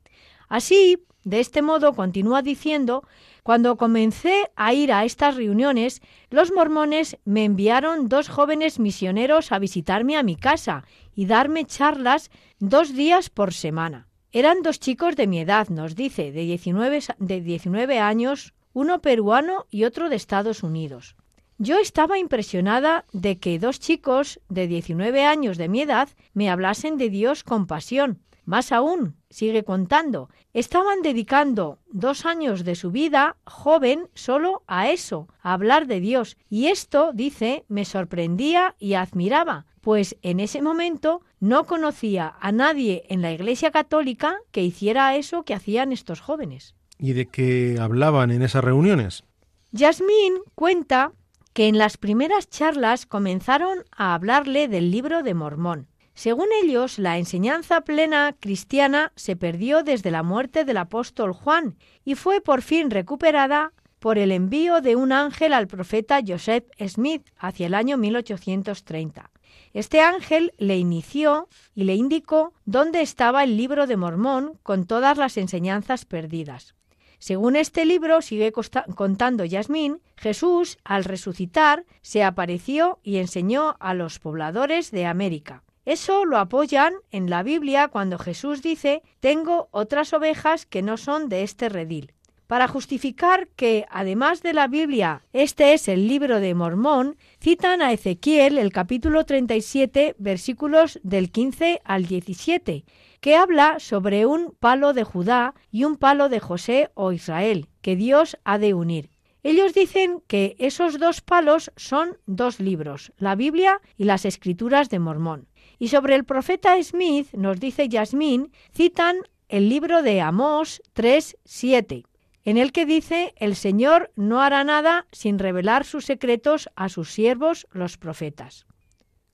Así, 0.48 1.00
de 1.26 1.42
este 1.42 1.62
modo, 1.62 1.92
continúa 1.94 2.42
diciendo, 2.42 3.04
cuando 3.44 3.76
comencé 3.76 4.50
a 4.56 4.74
ir 4.74 4.94
a 4.94 5.04
estas 5.04 5.36
reuniones, 5.36 6.02
los 6.30 6.54
mormones 6.54 7.18
me 7.26 7.44
enviaron 7.44 8.08
dos 8.08 8.30
jóvenes 8.30 8.80
misioneros 8.80 9.52
a 9.52 9.60
visitarme 9.60 10.16
a 10.16 10.24
mi 10.24 10.38
casa 10.38 10.86
y 11.14 11.26
darme 11.26 11.66
charlas 11.66 12.32
dos 12.60 12.94
días 12.96 13.30
por 13.30 13.54
semana. 13.54 14.08
Eran 14.32 14.62
dos 14.62 14.80
chicos 14.80 15.18
de 15.18 15.28
mi 15.28 15.42
edad, 15.42 15.68
nos 15.68 15.94
dice, 15.98 16.32
de 16.32 16.44
19, 16.44 17.02
de 17.20 17.42
19 17.42 18.00
años, 18.00 18.54
uno 18.74 19.02
peruano 19.02 19.66
y 19.70 19.84
otro 19.84 20.10
de 20.10 20.16
Estados 20.16 20.64
Unidos. 20.64 21.16
Yo 21.58 21.78
estaba 21.78 22.18
impresionada 22.18 23.06
de 23.14 23.38
que 23.38 23.60
dos 23.60 23.80
chicos 23.80 24.40
de 24.50 24.68
19 24.68 25.26
años 25.26 25.58
de 25.58 25.70
mi 25.70 25.82
edad 25.82 26.10
me 26.34 26.50
hablasen 26.50 26.98
de 26.98 27.10
Dios 27.10 27.44
con 27.44 27.68
pasión. 27.68 28.20
Más 28.46 28.72
aún, 28.72 29.16
sigue 29.30 29.64
contando, 29.64 30.30
estaban 30.54 31.04
dedicando 31.04 31.78
dos 31.92 32.26
años 32.26 32.66
de 32.66 32.74
su 32.74 32.90
vida 32.90 33.38
joven 33.46 34.10
solo 34.16 34.64
a 34.66 34.90
eso, 34.90 35.28
a 35.44 35.54
hablar 35.54 35.86
de 35.86 36.00
Dios. 36.00 36.36
Y 36.50 36.68
esto, 36.68 37.12
dice, 37.14 37.64
me 37.68 37.86
sorprendía 37.86 38.76
y 38.80 38.96
admiraba, 38.96 39.68
pues 39.82 40.18
en 40.24 40.40
ese 40.40 40.64
momento 40.64 41.22
no 41.40 41.66
conocía 41.66 42.36
a 42.40 42.52
nadie 42.52 43.04
en 43.10 43.22
la 43.22 43.32
Iglesia 43.32 43.70
Católica 43.70 44.40
que 44.52 44.64
hiciera 44.64 45.16
eso 45.16 45.44
que 45.44 45.54
hacían 45.54 45.92
estos 45.92 46.22
jóvenes 46.22 46.74
y 47.02 47.14
de 47.14 47.26
qué 47.26 47.78
hablaban 47.82 48.32
en 48.32 48.44
esas 48.44 48.64
reuniones? 48.64 49.24
Yasmín 49.72 50.36
cuenta 50.54 51.12
que 51.54 51.68
en 51.68 51.78
las 51.78 51.98
primeras 51.98 52.48
charlas 52.48 53.06
comenzaron 53.06 53.80
a 53.92 54.14
hablarle 54.14 54.68
del 54.68 54.92
libro 54.92 55.24
de 55.24 55.34
Mormón. 55.34 55.88
Según 56.14 56.48
ellos, 56.64 57.00
la 57.00 57.18
enseñanza 57.18 57.82
plena 57.82 58.36
cristiana 58.40 59.12
se 59.16 59.36
perdió 59.36 59.82
desde 59.84 60.12
la 60.12 60.24
muerte 60.24 60.64
del 60.64 60.78
apóstol 60.78 61.34
Juan 61.34 61.76
y 62.06 62.16
fue 62.16 62.40
por 62.40 62.62
fin 62.62 62.92
recuperada 62.92 63.74
por 64.00 64.18
el 64.18 64.32
envío 64.32 64.82
de 64.82 64.96
un 64.96 65.12
ángel 65.12 65.54
al 65.54 65.68
profeta 65.68 66.20
Joseph 66.26 66.66
Smith 66.88 67.24
hacia 67.38 67.66
el 67.66 67.74
año 67.74 67.98
1830. 67.98 69.32
Este 69.74 70.02
ángel 70.02 70.54
le 70.58 70.78
inició 70.78 71.48
y 71.74 71.86
le 71.86 71.96
indicó 71.96 72.54
dónde 72.66 73.02
estaba 73.02 73.44
el 73.44 73.58
libro 73.58 73.88
de 73.88 73.98
Mormón 73.98 74.60
con 74.64 74.86
todas 74.86 75.18
las 75.18 75.38
enseñanzas 75.38 76.06
perdidas. 76.06 76.76
Según 77.22 77.56
este 77.56 77.86
libro, 77.86 78.24
sigue 78.24 78.52
contando 78.52 79.46
Yasmín, 79.46 80.02
Jesús, 80.18 80.80
al 80.84 81.04
resucitar, 81.04 81.86
se 82.02 82.24
apareció 82.24 82.98
y 83.04 83.18
enseñó 83.18 83.78
a 83.80 83.94
los 83.94 84.18
pobladores 84.18 84.90
de 84.90 85.06
América. 85.06 85.62
Eso 85.86 86.26
lo 86.26 86.40
apoyan 86.40 86.96
en 87.12 87.30
la 87.30 87.44
Biblia 87.44 87.90
cuando 87.90 88.18
Jesús 88.18 88.64
dice, 88.64 89.04
tengo 89.20 89.70
otras 89.70 90.14
ovejas 90.14 90.66
que 90.66 90.82
no 90.82 90.98
son 90.98 91.30
de 91.30 91.44
este 91.44 91.70
redil. 91.70 92.16
Para 92.52 92.68
justificar 92.68 93.48
que, 93.56 93.86
además 93.90 94.44
de 94.44 94.52
la 94.52 94.68
Biblia, 94.68 95.24
este 95.32 95.72
es 95.72 95.88
el 95.88 96.10
libro 96.10 96.42
de 96.42 96.54
Mormón, 96.54 97.16
citan 97.40 97.82
a 97.82 97.94
Ezequiel 97.94 98.58
el 98.58 98.74
capítulo 98.74 99.24
37, 99.24 100.16
versículos 100.18 101.00
del 101.02 101.32
15 101.32 101.80
al 101.86 102.08
17, 102.08 102.84
que 103.22 103.36
habla 103.38 103.80
sobre 103.80 104.26
un 104.26 104.54
palo 104.60 104.92
de 104.92 105.06
Judá 105.06 105.54
y 105.72 105.86
un 105.86 105.96
palo 105.96 106.28
de 106.28 106.42
José 106.42 106.90
o 106.94 107.14
Israel, 107.14 107.70
que 107.82 107.96
Dios 107.96 108.38
ha 108.44 108.58
de 108.58 108.74
unir. 108.74 109.12
Ellos 109.44 109.74
dicen 109.74 110.22
que 110.28 110.58
esos 110.60 111.00
dos 111.00 111.22
palos 111.22 111.72
son 111.78 112.18
dos 112.26 112.60
libros, 112.60 113.14
la 113.18 113.36
Biblia 113.36 113.80
y 113.96 114.04
las 114.04 114.26
Escrituras 114.26 114.90
de 114.90 115.00
Mormón. 115.00 115.48
Y 115.80 115.88
sobre 115.88 116.16
el 116.16 116.26
profeta 116.26 116.76
Smith, 116.84 117.30
nos 117.32 117.62
dice 117.62 117.88
Yasmín, 117.88 118.52
citan 118.74 119.20
el 119.48 119.70
libro 119.70 120.02
de 120.02 120.20
Amós 120.20 120.82
3.7, 120.96 122.04
en 122.44 122.58
el 122.58 122.72
que 122.72 122.86
dice, 122.86 123.34
el 123.38 123.56
Señor 123.56 124.12
no 124.16 124.42
hará 124.42 124.64
nada 124.64 125.06
sin 125.12 125.40
revelar 125.40 125.86
sus 125.86 126.06
secretos 126.06 126.70
a 126.76 126.90
sus 126.90 127.12
siervos 127.12 127.68
los 127.72 127.98
profetas. 127.98 128.66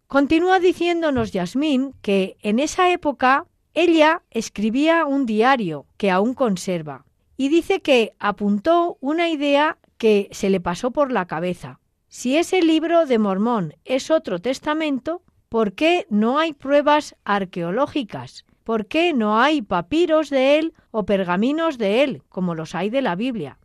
Continúa 0.08 0.60
diciéndonos 0.60 1.32
Yasmín 1.32 1.94
que 2.02 2.38
en 2.42 2.60
esa 2.60 2.92
época 2.92 3.46
ella 3.74 4.24
escribía 4.32 5.06
un 5.06 5.26
diario 5.26 5.86
que 5.98 6.12
aún 6.12 6.34
conserva 6.34 7.06
y 7.38 7.50
dice 7.50 7.82
que 7.82 8.14
apuntó 8.20 8.98
una 9.02 9.30
idea 9.30 9.78
que 9.98 10.30
se 10.32 10.50
le 10.50 10.60
pasó 10.60 10.92
por 10.92 11.12
la 11.12 11.28
cabeza. 11.28 11.80
Si 12.08 12.38
ese 12.38 12.62
libro 12.62 13.06
de 13.06 13.20
Mormón 13.20 13.76
es 13.86 14.10
otro 14.10 14.40
testamento, 14.40 15.22
¿por 15.50 15.74
qué 15.74 16.08
no 16.10 16.40
hay 16.40 16.54
pruebas 16.54 17.16
arqueológicas? 17.26 18.46
¿Por 18.68 18.88
qué 18.88 19.14
no 19.14 19.40
hay 19.40 19.62
papiros 19.62 20.30
de 20.30 20.60
él 20.60 20.74
o 20.92 21.06
pergaminos 21.06 21.78
de 21.78 22.04
él, 22.04 22.24
como 22.28 22.54
los 22.54 22.76
hay 22.76 22.90
de 22.90 23.02
la 23.02 23.16
Biblia? 23.16 23.60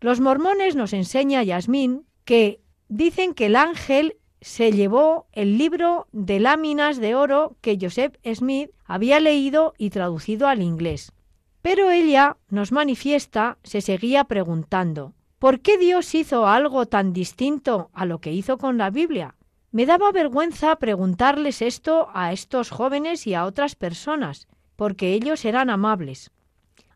Los 0.00 0.20
mormones 0.20 0.74
nos 0.74 0.94
enseña 0.94 1.42
Yasmín 1.42 2.06
que 2.24 2.62
dicen 2.88 3.34
que 3.34 3.44
el 3.44 3.56
ángel 3.56 4.16
se 4.40 4.72
llevó 4.72 5.26
el 5.32 5.58
libro 5.58 6.08
de 6.12 6.40
láminas 6.40 6.96
de 6.96 7.14
oro 7.14 7.58
que 7.60 7.76
Joseph 7.78 8.14
Smith 8.24 8.70
había 8.86 9.20
leído 9.20 9.74
y 9.76 9.90
traducido 9.90 10.48
al 10.48 10.62
inglés. 10.62 11.12
Pero 11.60 11.90
ella 11.90 12.38
nos 12.48 12.72
manifiesta, 12.72 13.58
se 13.64 13.82
seguía 13.82 14.24
preguntando, 14.24 15.12
¿por 15.38 15.60
qué 15.60 15.76
Dios 15.76 16.14
hizo 16.14 16.46
algo 16.46 16.86
tan 16.86 17.12
distinto 17.12 17.90
a 17.92 18.06
lo 18.06 18.22
que 18.22 18.32
hizo 18.32 18.56
con 18.56 18.78
la 18.78 18.88
Biblia? 18.88 19.34
Me 19.70 19.84
daba 19.84 20.12
vergüenza 20.12 20.76
preguntarles 20.76 21.60
esto 21.60 22.08
a 22.14 22.32
estos 22.32 22.70
jóvenes 22.70 23.26
y 23.26 23.34
a 23.34 23.44
otras 23.44 23.74
personas, 23.74 24.48
porque 24.76 25.12
ellos 25.12 25.44
eran 25.44 25.68
amables. 25.68 26.30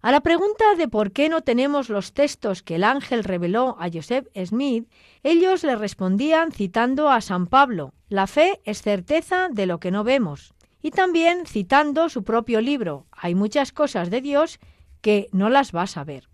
A 0.00 0.11
la 0.11 0.21
pregunta 0.21 0.75
de 0.76 0.88
por 0.88 1.12
qué 1.12 1.29
no 1.29 1.43
tenemos 1.43 1.91
los 1.91 2.14
textos 2.14 2.62
que 2.62 2.76
el 2.76 2.85
ángel 2.85 3.25
reveló 3.25 3.76
a 3.79 3.91
Joseph 3.93 4.26
Smith, 4.45 4.88
ellos 5.23 5.62
le 5.64 5.76
respondían 5.76 6.50
citando 6.50 7.11
a 7.11 7.21
San 7.21 7.47
Pablo, 7.47 7.93
la 8.09 8.26
fe 8.26 8.61
es 8.64 8.81
certeza 8.81 9.49
de 9.50 9.67
lo 9.67 9.79
que 9.79 9.91
no 9.91 10.02
vemos, 10.02 10.55
y 10.81 10.93
también 10.93 11.45
citando 11.47 12.09
su 12.09 12.25
propio 12.25 12.62
libro, 12.62 13.07
hay 13.12 13.35
muchas 13.35 13.71
cosas 13.71 14.11
de 14.11 14.23
Dios 14.23 14.59
que 15.02 15.29
no 15.31 15.50
las 15.50 15.73
vas 15.73 15.97
a 15.99 16.05
ver. 16.05 16.29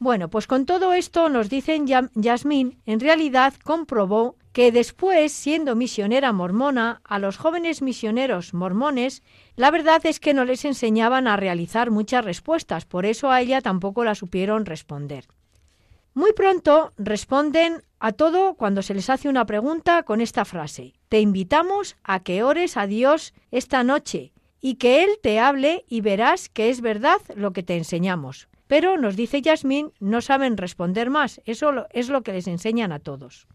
Bueno, 0.00 0.28
pues 0.28 0.46
con 0.46 0.66
todo 0.66 0.92
esto 0.92 1.28
nos 1.28 1.48
dicen 1.48 1.86
Yasmín, 2.14 2.82
en 2.84 3.00
realidad 3.00 3.54
comprobó 3.64 4.36
que 4.52 4.72
después, 4.72 5.32
siendo 5.32 5.76
misionera 5.76 6.32
mormona, 6.32 7.00
a 7.04 7.18
los 7.18 7.36
jóvenes 7.36 7.82
misioneros 7.82 8.54
mormones, 8.54 9.22
la 9.56 9.70
verdad 9.70 10.04
es 10.04 10.20
que 10.20 10.34
no 10.34 10.44
les 10.44 10.64
enseñaban 10.64 11.28
a 11.28 11.36
realizar 11.36 11.90
muchas 11.90 12.24
respuestas, 12.24 12.84
por 12.84 13.06
eso 13.06 13.30
a 13.30 13.40
ella 13.40 13.60
tampoco 13.60 14.04
la 14.04 14.14
supieron 14.14 14.66
responder. 14.66 15.26
Muy 16.14 16.32
pronto 16.32 16.92
responden 16.96 17.82
a 18.00 18.12
todo 18.12 18.54
cuando 18.54 18.82
se 18.82 18.94
les 18.94 19.10
hace 19.10 19.28
una 19.28 19.46
pregunta 19.46 20.02
con 20.02 20.20
esta 20.20 20.44
frase, 20.44 20.94
te 21.08 21.20
invitamos 21.20 21.96
a 22.02 22.20
que 22.20 22.42
ores 22.42 22.76
a 22.76 22.86
Dios 22.86 23.34
esta 23.50 23.84
noche 23.84 24.32
y 24.60 24.76
que 24.76 25.04
Él 25.04 25.10
te 25.22 25.38
hable 25.38 25.84
y 25.88 26.00
verás 26.00 26.48
que 26.48 26.70
es 26.70 26.80
verdad 26.80 27.20
lo 27.36 27.52
que 27.52 27.62
te 27.62 27.76
enseñamos. 27.76 28.48
Pero 28.66 28.98
nos 28.98 29.16
dice 29.16 29.40
Yasmín, 29.40 29.92
no 30.00 30.20
saben 30.20 30.56
responder 30.56 31.08
más, 31.10 31.40
eso 31.44 31.86
es 31.90 32.08
lo 32.08 32.22
que 32.22 32.32
les 32.32 32.46
enseñan 32.46 32.92
a 32.92 32.98
todos. 32.98 33.46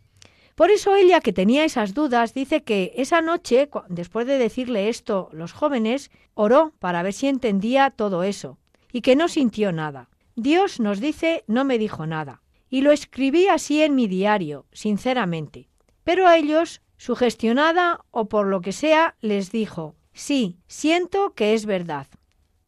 Por 0.55 0.69
eso 0.69 0.95
ella, 0.95 1.19
que 1.19 1.33
tenía 1.33 1.65
esas 1.65 1.93
dudas, 1.93 2.33
dice 2.33 2.63
que 2.63 2.93
esa 2.95 3.21
noche, 3.21 3.69
después 3.89 4.27
de 4.27 4.37
decirle 4.37 4.89
esto 4.89 5.29
los 5.31 5.51
jóvenes, 5.51 6.11
oró 6.35 6.73
para 6.79 7.01
ver 7.01 7.13
si 7.13 7.27
entendía 7.27 7.89
todo 7.89 8.23
eso, 8.23 8.59
y 8.91 9.01
que 9.01 9.15
no 9.15 9.27
sintió 9.27 9.71
nada. 9.71 10.09
Dios 10.35 10.79
nos 10.79 10.99
dice, 10.99 11.43
no 11.47 11.65
me 11.65 11.77
dijo 11.77 12.05
nada. 12.05 12.41
Y 12.69 12.81
lo 12.81 12.91
escribí 12.91 13.47
así 13.47 13.81
en 13.81 13.95
mi 13.95 14.07
diario, 14.07 14.65
sinceramente. 14.71 15.69
Pero 16.03 16.27
a 16.27 16.37
ellos, 16.37 16.81
sugestionada 16.97 18.05
o 18.11 18.29
por 18.29 18.47
lo 18.47 18.61
que 18.61 18.71
sea, 18.71 19.15
les 19.21 19.51
dijo, 19.51 19.95
sí, 20.13 20.57
siento 20.67 21.33
que 21.33 21.53
es 21.53 21.65
verdad. 21.65 22.07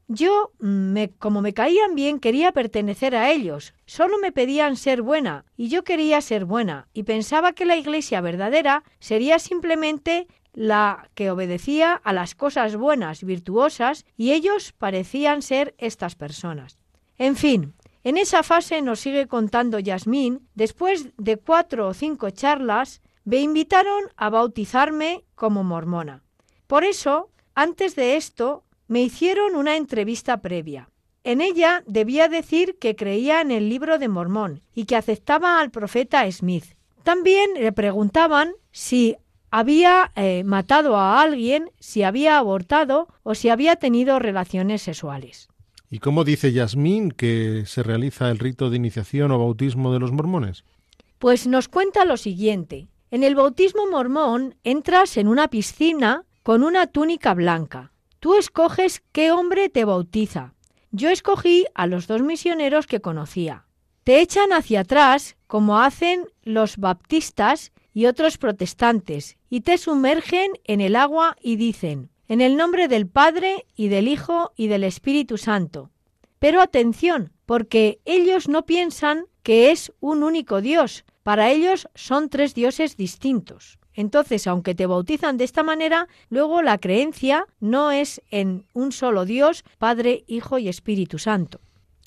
Yo, 0.07 0.51
me, 0.59 1.09
como 1.09 1.41
me 1.41 1.53
caían 1.53 1.95
bien, 1.95 2.19
quería 2.19 2.51
pertenecer 2.51 3.15
a 3.15 3.31
ellos. 3.31 3.73
Solo 3.85 4.19
me 4.19 4.31
pedían 4.31 4.77
ser 4.77 5.01
buena, 5.01 5.45
y 5.57 5.69
yo 5.69 5.83
quería 5.83 6.21
ser 6.21 6.45
buena, 6.45 6.87
y 6.93 7.03
pensaba 7.03 7.53
que 7.53 7.65
la 7.65 7.75
iglesia 7.75 8.21
verdadera 8.21 8.83
sería 8.99 9.39
simplemente 9.39 10.27
la 10.53 11.09
que 11.15 11.31
obedecía 11.31 11.93
a 11.93 12.13
las 12.13 12.35
cosas 12.35 12.75
buenas, 12.75 13.23
virtuosas, 13.23 14.05
y 14.15 14.31
ellos 14.33 14.73
parecían 14.77 15.41
ser 15.41 15.73
estas 15.79 16.15
personas. 16.15 16.77
En 17.17 17.35
fin, 17.35 17.73
en 18.03 18.17
esa 18.17 18.43
fase 18.43 18.83
nos 18.83 18.99
sigue 18.99 19.27
contando 19.27 19.79
Yasmín, 19.79 20.47
después 20.53 21.09
de 21.17 21.37
cuatro 21.37 21.87
o 21.87 21.93
cinco 21.95 22.29
charlas, 22.29 23.01
me 23.23 23.37
invitaron 23.37 24.03
a 24.15 24.29
bautizarme 24.29 25.23
como 25.33 25.63
mormona. 25.63 26.21
Por 26.67 26.83
eso, 26.83 27.31
antes 27.55 27.95
de 27.95 28.15
esto, 28.15 28.64
me 28.87 29.01
hicieron 29.01 29.55
una 29.55 29.77
entrevista 29.77 30.41
previa. 30.41 30.89
En 31.23 31.41
ella 31.41 31.83
debía 31.87 32.27
decir 32.27 32.77
que 32.79 32.95
creía 32.95 33.41
en 33.41 33.51
el 33.51 33.67
libro 33.67 33.97
de 33.97 34.07
Mormón 34.07 34.61
y 34.73 34.85
que 34.85 34.95
aceptaba 34.95 35.59
al 35.59 35.71
profeta 35.71 36.31
Smith. 36.31 36.65
También 37.03 37.55
le 37.55 37.71
preguntaban 37.71 38.53
si 38.71 39.15
había 39.49 40.11
eh, 40.15 40.43
matado 40.43 40.97
a 40.97 41.21
alguien, 41.21 41.71
si 41.79 42.03
había 42.03 42.37
abortado 42.37 43.07
o 43.23 43.35
si 43.35 43.49
había 43.49 43.77
tenido 43.77 44.19
relaciones 44.19 44.81
sexuales. 44.81 45.47
¿Y 45.89 45.99
cómo 45.99 46.23
dice 46.23 46.51
Yasmín 46.51 47.11
que 47.11 47.63
se 47.65 47.81
realiza 47.81 48.29
el 48.29 48.39
rito 48.39 48.69
de 48.69 48.77
iniciación 48.77 49.31
o 49.31 49.39
bautismo 49.39 49.93
de 49.93 49.99
los 49.99 50.11
mormones? 50.11 50.63
Pues 51.19 51.47
nos 51.47 51.69
cuenta 51.69 52.05
lo 52.05 52.17
siguiente. 52.17 52.87
En 53.11 53.23
el 53.23 53.35
bautismo 53.35 53.89
mormón 53.89 54.55
entras 54.63 55.15
en 55.17 55.27
una 55.27 55.47
piscina 55.47 56.25
con 56.43 56.63
una 56.63 56.87
túnica 56.87 57.33
blanca. 57.33 57.93
Tú 58.25 58.33
escoges 58.33 59.03
qué 59.11 59.31
hombre 59.31 59.69
te 59.69 59.85
bautiza. 59.85 60.55
Yo 60.89 61.11
escogí 61.11 61.65
a 61.75 61.85
los 61.85 62.07
dos 62.07 62.23
misioneros 62.23 62.87
que 62.87 62.99
conocía. 62.99 63.67
Te 64.03 64.19
echan 64.19 64.51
hacia 64.51 64.79
atrás, 64.79 65.35
como 65.45 65.77
hacen 65.77 66.25
los 66.41 66.77
baptistas 66.77 67.71
y 67.93 68.07
otros 68.07 68.39
protestantes, 68.39 69.37
y 69.47 69.61
te 69.61 69.77
sumergen 69.77 70.53
en 70.63 70.81
el 70.81 70.95
agua 70.95 71.35
y 71.39 71.57
dicen, 71.57 72.09
en 72.27 72.41
el 72.41 72.57
nombre 72.57 72.87
del 72.87 73.05
Padre 73.05 73.67
y 73.75 73.89
del 73.89 74.07
Hijo 74.07 74.53
y 74.55 74.69
del 74.69 74.85
Espíritu 74.85 75.37
Santo. 75.37 75.91
Pero 76.39 76.61
atención, 76.61 77.31
porque 77.45 77.99
ellos 78.05 78.49
no 78.49 78.65
piensan 78.65 79.27
que 79.43 79.69
es 79.69 79.93
un 79.99 80.23
único 80.23 80.61
Dios, 80.61 81.05
para 81.21 81.51
ellos 81.51 81.87
son 81.93 82.29
tres 82.29 82.55
dioses 82.55 82.97
distintos. 82.97 83.77
Entonces, 83.95 84.45
aunque 84.47 84.75
te 84.75 84.85
bautizan 84.85 85.37
de 85.37 85.45
esta 85.45 85.63
manera, 85.63 86.07
luego 86.29 86.61
la 86.61 86.77
creencia 86.77 87.45
no 87.59 87.91
es 87.91 88.21
en 88.29 88.65
un 88.73 88.91
solo 88.91 89.25
Dios, 89.25 89.63
Padre, 89.77 90.23
Hijo 90.27 90.59
y 90.59 90.67
Espíritu 90.67 91.17
Santo. 91.17 91.59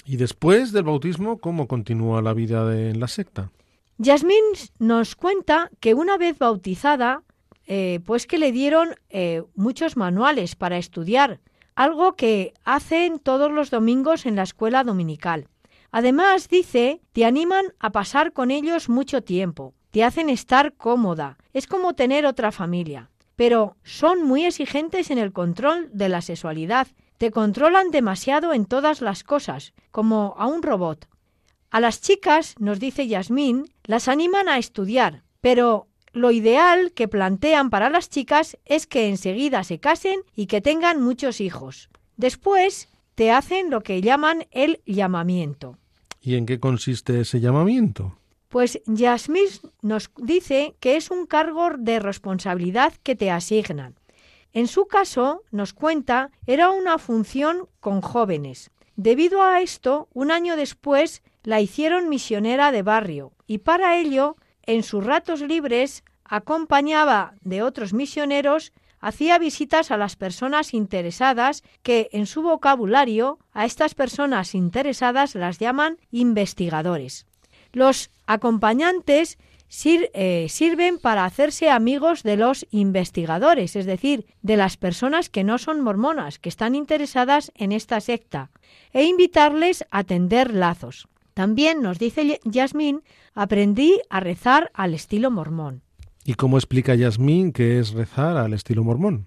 ¿Y 0.04 0.16
después 0.16 0.72
del 0.72 0.84
bautismo, 0.84 1.38
cómo 1.38 1.66
continúa 1.66 2.22
la 2.22 2.34
vida 2.34 2.78
en 2.78 3.00
la 3.00 3.08
secta? 3.08 3.50
Yasmín 3.98 4.44
nos 4.78 5.16
cuenta 5.16 5.70
que 5.80 5.94
una 5.94 6.16
vez 6.16 6.38
bautizada, 6.38 7.22
eh, 7.66 8.00
pues 8.06 8.26
que 8.26 8.38
le 8.38 8.52
dieron 8.52 8.94
eh, 9.10 9.42
muchos 9.54 9.96
manuales 9.96 10.54
para 10.56 10.78
estudiar, 10.78 11.40
algo 11.74 12.16
que 12.16 12.54
hacen 12.64 13.18
todos 13.18 13.50
los 13.50 13.70
domingos 13.70 14.24
en 14.24 14.36
la 14.36 14.44
escuela 14.44 14.84
dominical. 14.84 15.48
Además, 15.90 16.48
dice, 16.48 17.00
te 17.12 17.24
animan 17.24 17.66
a 17.78 17.90
pasar 17.90 18.32
con 18.32 18.50
ellos 18.50 18.88
mucho 18.88 19.22
tiempo, 19.22 19.74
te 19.98 20.04
hacen 20.04 20.30
estar 20.30 20.74
cómoda, 20.74 21.38
es 21.52 21.66
como 21.66 21.94
tener 21.94 22.24
otra 22.24 22.52
familia. 22.52 23.10
Pero 23.34 23.76
son 23.82 24.22
muy 24.22 24.44
exigentes 24.44 25.10
en 25.10 25.18
el 25.18 25.32
control 25.32 25.90
de 25.92 26.08
la 26.08 26.22
sexualidad, 26.22 26.86
te 27.16 27.32
controlan 27.32 27.90
demasiado 27.90 28.52
en 28.52 28.64
todas 28.64 29.00
las 29.00 29.24
cosas, 29.24 29.74
como 29.90 30.36
a 30.38 30.46
un 30.46 30.62
robot. 30.62 31.08
A 31.72 31.80
las 31.80 32.00
chicas, 32.00 32.54
nos 32.60 32.78
dice 32.78 33.08
Yasmín, 33.08 33.72
las 33.82 34.06
animan 34.06 34.48
a 34.48 34.58
estudiar, 34.58 35.24
pero 35.40 35.88
lo 36.12 36.30
ideal 36.30 36.92
que 36.92 37.08
plantean 37.08 37.68
para 37.68 37.90
las 37.90 38.08
chicas 38.08 38.56
es 38.66 38.86
que 38.86 39.08
enseguida 39.08 39.64
se 39.64 39.80
casen 39.80 40.20
y 40.36 40.46
que 40.46 40.60
tengan 40.60 41.02
muchos 41.02 41.40
hijos. 41.40 41.90
Después 42.16 42.88
te 43.16 43.32
hacen 43.32 43.68
lo 43.68 43.80
que 43.80 44.00
llaman 44.00 44.46
el 44.52 44.80
llamamiento. 44.86 45.76
¿Y 46.20 46.36
en 46.36 46.46
qué 46.46 46.60
consiste 46.60 47.20
ese 47.20 47.40
llamamiento? 47.40 48.17
Pues 48.48 48.80
Yasmín 48.86 49.46
nos 49.82 50.10
dice 50.16 50.74
que 50.80 50.96
es 50.96 51.10
un 51.10 51.26
cargo 51.26 51.70
de 51.78 51.98
responsabilidad 51.98 52.94
que 53.02 53.14
te 53.14 53.30
asignan. 53.30 53.94
En 54.52 54.66
su 54.66 54.86
caso, 54.86 55.42
nos 55.50 55.74
cuenta, 55.74 56.30
era 56.46 56.70
una 56.70 56.98
función 56.98 57.68
con 57.80 58.00
jóvenes. 58.00 58.70
Debido 58.96 59.42
a 59.42 59.60
esto, 59.60 60.08
un 60.14 60.30
año 60.30 60.56
después 60.56 61.22
la 61.42 61.60
hicieron 61.60 62.08
misionera 62.08 62.72
de 62.72 62.82
barrio 62.82 63.32
y 63.46 63.58
para 63.58 63.98
ello, 63.98 64.36
en 64.62 64.82
sus 64.82 65.04
ratos 65.04 65.40
libres, 65.40 66.02
acompañaba 66.24 67.34
de 67.42 67.62
otros 67.62 67.92
misioneros, 67.92 68.72
hacía 69.00 69.38
visitas 69.38 69.90
a 69.90 69.96
las 69.96 70.16
personas 70.16 70.74
interesadas 70.74 71.62
que 71.82 72.08
en 72.12 72.26
su 72.26 72.42
vocabulario 72.42 73.38
a 73.52 73.66
estas 73.66 73.94
personas 73.94 74.54
interesadas 74.54 75.34
las 75.34 75.58
llaman 75.58 75.98
investigadores. 76.10 77.26
Los 77.72 78.10
acompañantes 78.28 79.38
eh, 79.84 80.46
sirven 80.48 80.98
para 80.98 81.24
hacerse 81.24 81.70
amigos 81.70 82.22
de 82.22 82.36
los 82.36 82.66
investigadores, 82.70 83.74
es 83.74 83.86
decir, 83.86 84.26
de 84.42 84.56
las 84.56 84.76
personas 84.76 85.28
que 85.28 85.44
no 85.44 85.58
son 85.58 85.80
mormonas, 85.80 86.38
que 86.38 86.48
están 86.48 86.74
interesadas 86.74 87.52
en 87.54 87.72
esta 87.72 88.00
secta, 88.00 88.50
e 88.92 89.04
invitarles 89.04 89.84
a 89.90 90.04
tender 90.04 90.54
lazos. 90.54 91.08
También 91.34 91.82
nos 91.82 91.98
dice 91.98 92.40
Yasmín, 92.44 93.02
aprendí 93.34 94.00
a 94.10 94.20
rezar 94.20 94.70
al 94.74 94.94
estilo 94.94 95.30
mormón. 95.30 95.82
¿Y 96.24 96.34
cómo 96.34 96.58
explica 96.58 96.94
Yasmín 96.94 97.52
qué 97.52 97.78
es 97.78 97.92
rezar 97.92 98.36
al 98.36 98.52
estilo 98.52 98.84
mormón? 98.84 99.26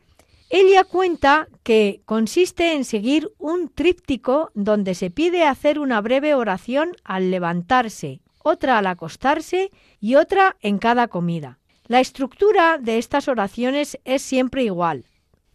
Ella 0.49 0.83
cuenta 0.83 1.47
que 1.63 2.01
consiste 2.05 2.73
en 2.73 2.83
seguir 2.83 3.31
un 3.37 3.69
tríptico 3.69 4.51
donde 4.53 4.95
se 4.95 5.09
pide 5.09 5.45
hacer 5.45 5.79
una 5.79 6.01
breve 6.01 6.35
oración 6.35 6.91
al 7.05 7.31
levantarse, 7.31 8.21
otra 8.43 8.77
al 8.77 8.87
acostarse 8.87 9.71
y 9.99 10.15
otra 10.15 10.57
en 10.61 10.77
cada 10.77 11.07
comida. 11.07 11.59
La 11.85 11.99
estructura 11.99 12.77
de 12.77 12.97
estas 12.97 13.27
oraciones 13.27 13.99
es 14.05 14.21
siempre 14.21 14.63
igual. 14.63 15.05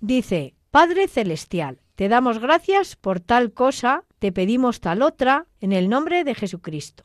Dice, 0.00 0.54
Padre 0.70 1.08
Celestial, 1.08 1.80
te 1.94 2.08
damos 2.08 2.38
gracias 2.38 2.96
por 2.96 3.20
tal 3.20 3.52
cosa, 3.52 4.04
te 4.18 4.32
pedimos 4.32 4.80
tal 4.80 5.02
otra, 5.02 5.46
en 5.60 5.72
el 5.72 5.88
nombre 5.88 6.24
de 6.24 6.34
Jesucristo. 6.34 7.04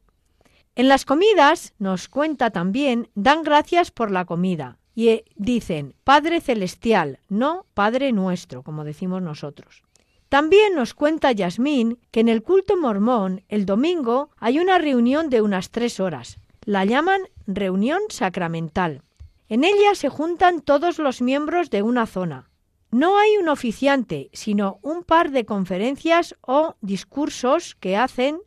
En 0.76 0.88
las 0.88 1.06
comidas, 1.06 1.74
nos 1.80 2.08
cuenta 2.10 2.50
también, 2.50 3.10
dan 3.16 3.44
gracias 3.44 3.92
por 3.92 4.12
la 4.12 4.26
comida 4.26 4.78
y 4.94 5.10
eh, 5.10 5.26
dicen 5.36 5.96
Padre 6.04 6.42
Celestial, 6.42 7.20
no 7.30 7.66
Padre 7.74 8.12
nuestro, 8.12 8.64
como 8.64 8.84
decimos 8.84 9.22
nosotros. 9.22 9.84
También 10.32 10.76
nos 10.76 10.94
cuenta 10.94 11.34
Yasmín 11.34 12.00
que 12.10 12.22
en 12.22 12.30
el 12.30 12.42
culto 12.42 12.78
mormón 12.78 13.44
el 13.50 13.66
domingo 13.66 14.30
hay 14.38 14.60
una 14.60 14.78
reunión 14.78 15.30
de 15.30 15.42
unas 15.42 15.72
tres 15.72 16.00
horas. 16.00 16.38
La 16.64 16.86
llaman 16.86 17.24
reunión 17.48 18.00
sacramental. 18.08 19.02
En 19.50 19.66
ella 19.66 19.94
se 19.94 20.08
juntan 20.08 20.62
todos 20.62 21.00
los 21.00 21.22
miembros 21.22 21.70
de 21.70 21.82
una 21.82 22.06
zona. 22.06 22.50
No 22.92 23.18
hay 23.18 23.36
un 23.36 23.50
oficiante, 23.50 24.30
sino 24.32 24.80
un 24.84 25.04
par 25.04 25.32
de 25.32 25.44
conferencias 25.44 26.38
o 26.40 26.76
discursos 26.80 27.76
que 27.76 27.98
hacen 27.98 28.40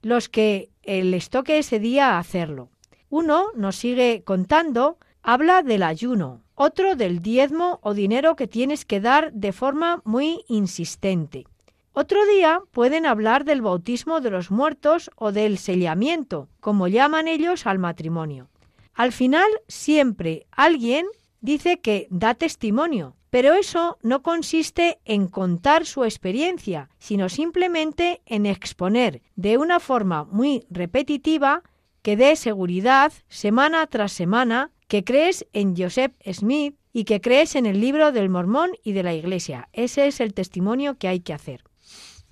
los 0.00 0.28
que 0.28 0.70
les 0.84 1.28
toque 1.28 1.58
ese 1.58 1.80
día 1.80 2.18
hacerlo. 2.18 2.68
Uno 3.10 3.46
nos 3.56 3.74
sigue 3.74 4.22
contando, 4.24 4.96
habla 5.24 5.64
del 5.64 5.82
ayuno, 5.82 6.40
otro 6.62 6.94
del 6.94 7.20
diezmo 7.22 7.80
o 7.82 7.92
dinero 7.92 8.36
que 8.36 8.46
tienes 8.46 8.84
que 8.84 9.00
dar 9.00 9.32
de 9.32 9.52
forma 9.52 10.00
muy 10.04 10.44
insistente. 10.46 11.44
Otro 11.92 12.24
día 12.24 12.60
pueden 12.70 13.04
hablar 13.04 13.44
del 13.44 13.62
bautismo 13.62 14.20
de 14.20 14.30
los 14.30 14.52
muertos 14.52 15.10
o 15.16 15.32
del 15.32 15.58
sellamiento, 15.58 16.48
como 16.60 16.86
llaman 16.86 17.26
ellos 17.26 17.66
al 17.66 17.80
matrimonio. 17.80 18.48
Al 18.94 19.10
final 19.10 19.48
siempre 19.66 20.46
alguien 20.52 21.06
dice 21.40 21.80
que 21.80 22.06
da 22.10 22.34
testimonio, 22.34 23.16
pero 23.28 23.54
eso 23.54 23.98
no 24.02 24.22
consiste 24.22 25.00
en 25.04 25.26
contar 25.26 25.84
su 25.84 26.04
experiencia, 26.04 26.90
sino 26.98 27.28
simplemente 27.28 28.22
en 28.24 28.46
exponer 28.46 29.20
de 29.34 29.58
una 29.58 29.80
forma 29.80 30.24
muy 30.24 30.64
repetitiva 30.70 31.64
que 32.02 32.16
dé 32.16 32.36
seguridad 32.36 33.12
semana 33.28 33.86
tras 33.88 34.12
semana 34.12 34.70
que 34.88 35.04
crees 35.04 35.46
en 35.52 35.76
Joseph 35.76 36.12
Smith 36.32 36.76
y 36.92 37.04
que 37.04 37.20
crees 37.20 37.56
en 37.56 37.66
el 37.66 37.80
libro 37.80 38.12
del 38.12 38.28
mormón 38.28 38.70
y 38.84 38.92
de 38.92 39.02
la 39.02 39.14
iglesia. 39.14 39.68
Ese 39.72 40.06
es 40.06 40.20
el 40.20 40.34
testimonio 40.34 40.98
que 40.98 41.08
hay 41.08 41.20
que 41.20 41.32
hacer. 41.32 41.64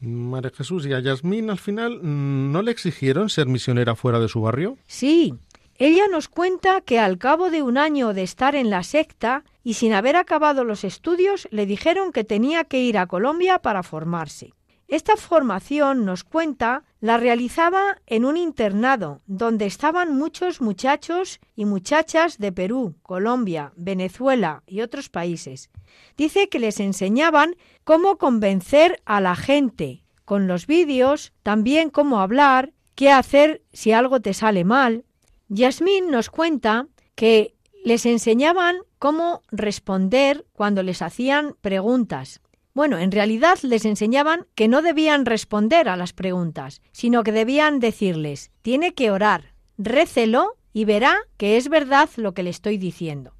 María 0.00 0.50
Jesús, 0.54 0.86
¿y 0.86 0.94
a 0.94 1.00
Yasmín 1.00 1.50
al 1.50 1.58
final 1.58 2.00
mm, 2.02 2.52
no 2.52 2.62
le 2.62 2.70
exigieron 2.70 3.28
ser 3.28 3.46
misionera 3.46 3.94
fuera 3.94 4.18
de 4.18 4.28
su 4.28 4.40
barrio? 4.40 4.78
Sí. 4.86 5.34
Ella 5.76 6.08
nos 6.10 6.28
cuenta 6.28 6.82
que 6.82 6.98
al 6.98 7.16
cabo 7.16 7.50
de 7.50 7.62
un 7.62 7.78
año 7.78 8.12
de 8.12 8.22
estar 8.22 8.54
en 8.54 8.68
la 8.68 8.82
secta 8.82 9.44
y 9.62 9.74
sin 9.74 9.92
haber 9.94 10.16
acabado 10.16 10.64
los 10.64 10.84
estudios, 10.84 11.48
le 11.50 11.64
dijeron 11.64 12.12
que 12.12 12.24
tenía 12.24 12.64
que 12.64 12.80
ir 12.82 12.98
a 12.98 13.06
Colombia 13.06 13.60
para 13.60 13.82
formarse. 13.82 14.52
Esta 14.90 15.16
formación, 15.16 16.04
nos 16.04 16.24
cuenta, 16.24 16.82
la 17.00 17.16
realizaba 17.16 17.98
en 18.06 18.24
un 18.24 18.36
internado 18.36 19.20
donde 19.28 19.66
estaban 19.66 20.18
muchos 20.18 20.60
muchachos 20.60 21.38
y 21.54 21.64
muchachas 21.64 22.38
de 22.38 22.50
Perú, 22.50 22.96
Colombia, 23.04 23.72
Venezuela 23.76 24.64
y 24.66 24.80
otros 24.80 25.08
países. 25.08 25.70
Dice 26.16 26.48
que 26.48 26.58
les 26.58 26.80
enseñaban 26.80 27.54
cómo 27.84 28.18
convencer 28.18 29.00
a 29.04 29.20
la 29.20 29.36
gente 29.36 30.02
con 30.24 30.48
los 30.48 30.66
vídeos, 30.66 31.32
también 31.44 31.90
cómo 31.90 32.18
hablar, 32.18 32.72
qué 32.96 33.12
hacer 33.12 33.62
si 33.72 33.92
algo 33.92 34.18
te 34.18 34.34
sale 34.34 34.64
mal. 34.64 35.04
Yasmín 35.48 36.10
nos 36.10 36.30
cuenta 36.30 36.88
que 37.14 37.54
les 37.84 38.06
enseñaban 38.06 38.78
cómo 38.98 39.42
responder 39.52 40.44
cuando 40.52 40.82
les 40.82 41.00
hacían 41.00 41.54
preguntas. 41.60 42.40
Bueno, 42.80 42.96
en 42.96 43.12
realidad 43.12 43.58
les 43.60 43.84
enseñaban 43.84 44.46
que 44.54 44.66
no 44.66 44.80
debían 44.80 45.26
responder 45.26 45.86
a 45.86 45.98
las 45.98 46.14
preguntas, 46.14 46.80
sino 46.92 47.22
que 47.22 47.30
debían 47.30 47.78
decirles, 47.78 48.52
tiene 48.62 48.94
que 48.94 49.10
orar, 49.10 49.52
récelo 49.76 50.56
y 50.72 50.86
verá 50.86 51.18
que 51.36 51.58
es 51.58 51.68
verdad 51.68 52.08
lo 52.16 52.32
que 52.32 52.42
le 52.42 52.48
estoy 52.48 52.78
diciendo. 52.78 53.34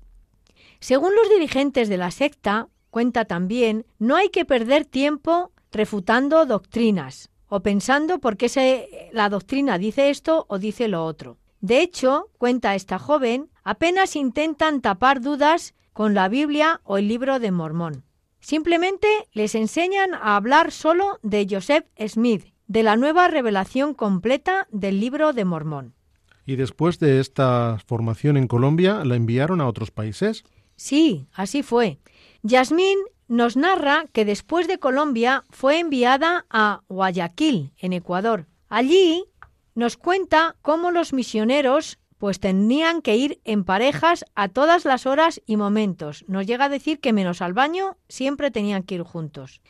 Según 0.79 1.14
los 1.14 1.31
dirigentes 1.31 1.88
de 1.88 1.96
la 1.96 2.11
secta, 2.11 2.68
cuenta 2.90 3.24
también, 3.24 3.87
no 3.98 4.14
hay 4.14 4.29
que 4.29 4.44
perder 4.44 4.85
tiempo 4.85 5.53
refutando 5.72 6.44
doctrinas 6.44 7.31
o 7.48 7.61
pensando 7.61 8.18
por 8.18 8.37
qué 8.37 8.50
se, 8.50 9.09
la 9.11 9.31
doctrina 9.31 9.79
dice 9.79 10.11
esto 10.11 10.44
o 10.50 10.59
dice 10.59 10.87
lo 10.87 11.07
otro. 11.07 11.38
De 11.62 11.81
hecho, 11.81 12.29
cuenta 12.37 12.74
esta 12.74 12.98
joven, 12.98 13.48
apenas 13.64 14.16
intentan 14.16 14.83
tapar 14.83 15.22
dudas 15.22 15.72
con 15.94 16.12
la 16.12 16.29
Biblia 16.29 16.83
o 16.85 16.98
el 16.98 17.09
libro 17.09 17.40
de 17.40 17.50
Mormón. 17.53 18.05
Simplemente 18.40 19.07
les 19.33 19.55
enseñan 19.55 20.14
a 20.14 20.37
hablar 20.37 20.72
solo 20.72 21.18
de 21.22 21.46
Joseph 21.48 21.87
Smith, 22.09 22.46
de 22.66 22.83
la 22.83 22.96
nueva 22.96 23.29
revelación 23.29 23.94
completa 23.94 24.66
del 24.70 25.00
libro 25.00 25.33
de 25.33 25.44
Mormón. 25.44 25.94
¿Y 26.46 26.57
después 26.57 26.98
de 26.98 27.20
esta 27.20 27.79
formación 27.87 28.37
en 28.37 28.48
Colombia 28.48 29.05
la 29.05 29.16
enviaron 29.16 29.61
a 29.61 29.68
otros 29.68 29.90
países? 29.90 30.44
Sí, 30.76 31.26
así 31.33 31.62
fue. 31.62 31.98
Yasmín 32.42 32.98
nos 33.29 33.57
narra 33.57 34.07
que 34.12 34.24
después 34.24 34.66
de 34.66 34.79
Colombia 34.79 35.44
fue 35.50 35.79
enviada 35.79 36.46
a 36.50 36.81
Guayaquil, 36.88 37.72
en 37.79 37.92
Ecuador. 37.92 38.46
Allí 38.68 39.24
nos 39.74 39.96
cuenta 39.96 40.57
cómo 40.62 40.90
los 40.90 41.12
misioneros 41.12 41.98
pues 42.20 42.38
tenían 42.38 43.00
que 43.00 43.16
ir 43.16 43.40
en 43.44 43.64
parejas 43.64 44.26
a 44.35 44.48
todas 44.48 44.85
las 44.85 45.06
horas 45.06 45.40
y 45.46 45.56
momentos. 45.56 46.22
Nos 46.28 46.46
llega 46.46 46.66
a 46.66 46.68
decir 46.68 47.00
que 47.00 47.14
menos 47.14 47.40
al 47.40 47.54
baño 47.54 47.96
siempre 48.11 48.50
tenían 48.50 48.83
que 48.83 48.96
ir 48.96 49.02
juntos. 49.04 49.62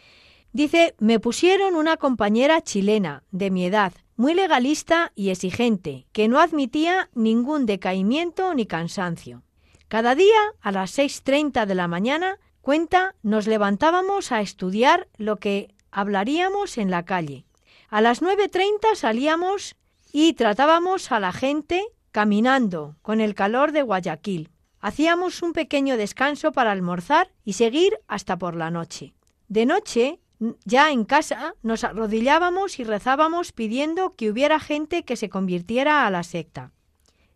Dice, 0.52 0.96
me 0.98 1.20
pusieron 1.20 1.76
una 1.76 1.96
compañera 1.96 2.60
chilena 2.60 3.22
de 3.30 3.52
mi 3.52 3.66
edad, 3.66 3.92
muy 4.16 4.34
legalista 4.34 5.12
y 5.14 5.30
exigente, 5.30 6.08
que 6.10 6.26
no 6.26 6.40
admitía 6.40 7.08
ningún 7.14 7.66
decaimiento 7.66 8.52
ni 8.52 8.66
cansancio. 8.66 9.44
Cada 9.86 10.16
día, 10.16 10.40
a 10.60 10.72
las 10.72 10.98
6.30 10.98 11.66
de 11.66 11.74
la 11.76 11.86
mañana, 11.86 12.40
cuenta, 12.62 13.14
nos 13.22 13.46
levantábamos 13.46 14.32
a 14.32 14.40
estudiar 14.40 15.06
lo 15.18 15.36
que 15.36 15.72
hablaríamos 15.92 16.78
en 16.78 16.90
la 16.90 17.04
calle. 17.04 17.44
A 17.90 18.00
las 18.00 18.22
9.30 18.22 18.96
salíamos 18.96 19.76
y 20.12 20.32
tratábamos 20.32 21.12
a 21.12 21.20
la 21.20 21.32
gente 21.32 21.86
caminando 22.12 22.96
con 23.02 23.20
el 23.20 23.34
calor 23.34 23.72
de 23.72 23.82
Guayaquil. 23.82 24.50
Hacíamos 24.80 25.42
un 25.42 25.52
pequeño 25.52 25.96
descanso 25.96 26.52
para 26.52 26.72
almorzar 26.72 27.30
y 27.44 27.54
seguir 27.54 27.98
hasta 28.08 28.38
por 28.38 28.56
la 28.56 28.70
noche. 28.70 29.12
De 29.48 29.66
noche, 29.66 30.20
ya 30.64 30.90
en 30.90 31.04
casa, 31.04 31.54
nos 31.62 31.84
arrodillábamos 31.84 32.78
y 32.78 32.84
rezábamos 32.84 33.52
pidiendo 33.52 34.14
que 34.16 34.30
hubiera 34.30 34.58
gente 34.58 35.04
que 35.04 35.16
se 35.16 35.28
convirtiera 35.28 36.06
a 36.06 36.10
la 36.10 36.22
secta. 36.22 36.72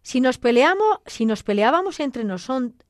Si 0.03 0.21
nos, 0.21 0.37
peleamos, 0.39 0.99
si 1.07 1.25
nos 1.25 1.43
peleábamos 1.43 1.99
entre, 1.99 2.25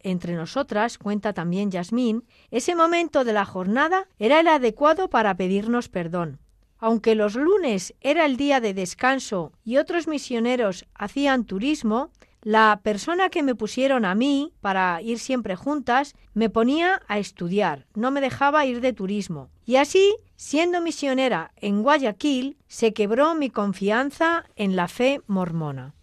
entre 0.01 0.35
nosotras, 0.35 0.99
cuenta 0.99 1.33
también 1.33 1.71
Yasmín, 1.71 2.25
ese 2.51 2.75
momento 2.75 3.25
de 3.25 3.33
la 3.33 3.45
jornada 3.45 4.09
era 4.19 4.41
el 4.41 4.49
adecuado 4.49 5.09
para 5.09 5.37
pedirnos 5.37 5.89
perdón. 5.89 6.41
Aunque 6.85 7.15
los 7.15 7.35
lunes 7.35 7.95
era 8.03 8.27
el 8.27 8.37
día 8.37 8.61
de 8.61 8.75
descanso 8.75 9.53
y 9.65 9.79
otros 9.79 10.07
misioneros 10.07 10.85
hacían 10.95 11.47
turismo, 11.47 12.11
la 12.43 12.79
persona 12.83 13.31
que 13.31 13.43
me 13.43 13.55
pusieron 13.55 14.05
a 14.05 14.15
mí 14.15 14.53
para 14.61 15.01
ir 15.01 15.19
siempre 15.19 15.57
juntas 15.57 16.15
me 16.35 16.51
ponía 16.51 17.01
a 17.09 17.19
estudiar, 17.19 17.87
no 17.95 18.11
me 18.11 18.21
dejaba 18.21 18.67
ir 18.67 18.83
de 18.83 18.93
turismo. 18.93 19.49
Y 19.65 19.77
así, 19.77 20.15
siendo 20.37 20.83
misionera 20.83 21.53
en 21.57 21.83
Guayaquil, 21.83 22.59
se 22.69 22.93
quebró 22.93 23.35
mi 23.35 23.49
confianza 23.49 24.45
en 24.55 24.77
la 24.77 24.87
fe 24.87 25.23
mormona. 25.27 25.95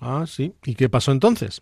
Ah, 0.00 0.24
sí. 0.26 0.54
¿Y 0.64 0.74
qué 0.74 0.88
pasó 0.88 1.12
entonces? 1.12 1.60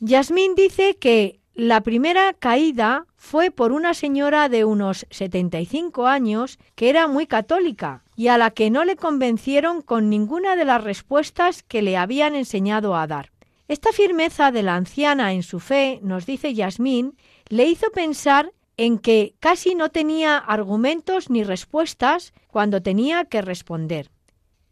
Yasmín 0.00 0.54
dice 0.54 0.96
que 0.98 1.38
la 1.56 1.80
primera 1.80 2.34
caída 2.34 3.06
fue 3.16 3.50
por 3.50 3.72
una 3.72 3.94
señora 3.94 4.50
de 4.50 4.66
unos 4.66 5.06
75 5.08 6.06
años 6.06 6.58
que 6.74 6.90
era 6.90 7.08
muy 7.08 7.26
católica 7.26 8.02
y 8.14 8.28
a 8.28 8.36
la 8.36 8.50
que 8.50 8.68
no 8.68 8.84
le 8.84 8.96
convencieron 8.96 9.80
con 9.80 10.10
ninguna 10.10 10.54
de 10.54 10.66
las 10.66 10.84
respuestas 10.84 11.62
que 11.62 11.80
le 11.80 11.96
habían 11.96 12.34
enseñado 12.34 12.94
a 12.94 13.06
dar. 13.06 13.32
Esta 13.68 13.90
firmeza 13.92 14.52
de 14.52 14.62
la 14.62 14.76
anciana 14.76 15.32
en 15.32 15.42
su 15.42 15.58
fe, 15.58 15.98
nos 16.02 16.26
dice 16.26 16.52
Yasmín, 16.52 17.16
le 17.48 17.64
hizo 17.64 17.90
pensar 17.90 18.52
en 18.76 18.98
que 18.98 19.34
casi 19.40 19.74
no 19.74 19.88
tenía 19.88 20.36
argumentos 20.36 21.30
ni 21.30 21.42
respuestas 21.42 22.34
cuando 22.48 22.82
tenía 22.82 23.24
que 23.24 23.40
responder. 23.40 24.10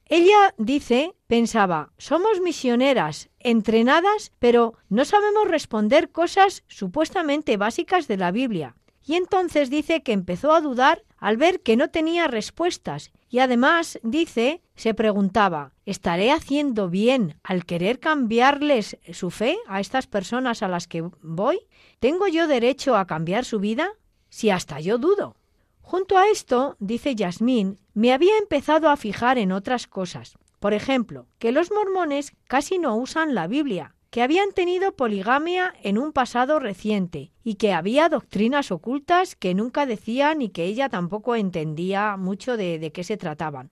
Ella 0.06 0.54
dice, 0.58 1.14
pensaba, 1.26 1.92
somos 1.96 2.40
misioneras, 2.40 3.30
entrenadas, 3.38 4.32
pero 4.38 4.74
no 4.88 5.04
sabemos 5.04 5.48
responder 5.48 6.10
cosas 6.10 6.62
supuestamente 6.68 7.56
básicas 7.56 8.06
de 8.06 8.18
la 8.18 8.30
Biblia. 8.30 8.76
Y 9.06 9.14
entonces 9.14 9.70
dice 9.70 10.02
que 10.02 10.12
empezó 10.12 10.52
a 10.52 10.60
dudar 10.60 11.04
al 11.18 11.36
ver 11.36 11.60
que 11.60 11.76
no 11.76 11.90
tenía 11.90 12.26
respuestas 12.26 13.12
y 13.28 13.38
además 13.38 13.98
dice, 14.02 14.62
se 14.76 14.94
preguntaba, 14.94 15.72
¿estaré 15.84 16.30
haciendo 16.30 16.88
bien 16.88 17.38
al 17.42 17.64
querer 17.64 17.98
cambiarles 17.98 18.98
su 19.12 19.30
fe 19.30 19.56
a 19.66 19.80
estas 19.80 20.06
personas 20.06 20.62
a 20.62 20.68
las 20.68 20.86
que 20.86 21.02
voy? 21.20 21.58
¿Tengo 21.98 22.28
yo 22.28 22.46
derecho 22.46 22.96
a 22.96 23.06
cambiar 23.06 23.44
su 23.44 23.58
vida? 23.58 23.90
Si 24.28 24.50
hasta 24.50 24.80
yo 24.80 24.98
dudo. 24.98 25.36
Junto 25.86 26.16
a 26.16 26.28
esto, 26.28 26.76
dice 26.80 27.14
Yasmín, 27.14 27.78
me 27.92 28.14
había 28.14 28.38
empezado 28.38 28.88
a 28.88 28.96
fijar 28.96 29.36
en 29.36 29.52
otras 29.52 29.86
cosas. 29.86 30.38
Por 30.58 30.72
ejemplo, 30.72 31.26
que 31.38 31.52
los 31.52 31.70
mormones 31.70 32.32
casi 32.48 32.78
no 32.78 32.96
usan 32.96 33.34
la 33.34 33.46
Biblia, 33.46 33.94
que 34.08 34.22
habían 34.22 34.52
tenido 34.52 34.96
poligamia 34.96 35.74
en 35.82 35.98
un 35.98 36.12
pasado 36.12 36.58
reciente 36.58 37.32
y 37.44 37.56
que 37.56 37.74
había 37.74 38.08
doctrinas 38.08 38.70
ocultas 38.70 39.36
que 39.36 39.54
nunca 39.54 39.84
decían 39.84 40.40
y 40.40 40.48
que 40.48 40.64
ella 40.64 40.88
tampoco 40.88 41.36
entendía 41.36 42.16
mucho 42.16 42.56
de, 42.56 42.78
de 42.78 42.90
qué 42.90 43.04
se 43.04 43.18
trataban. 43.18 43.70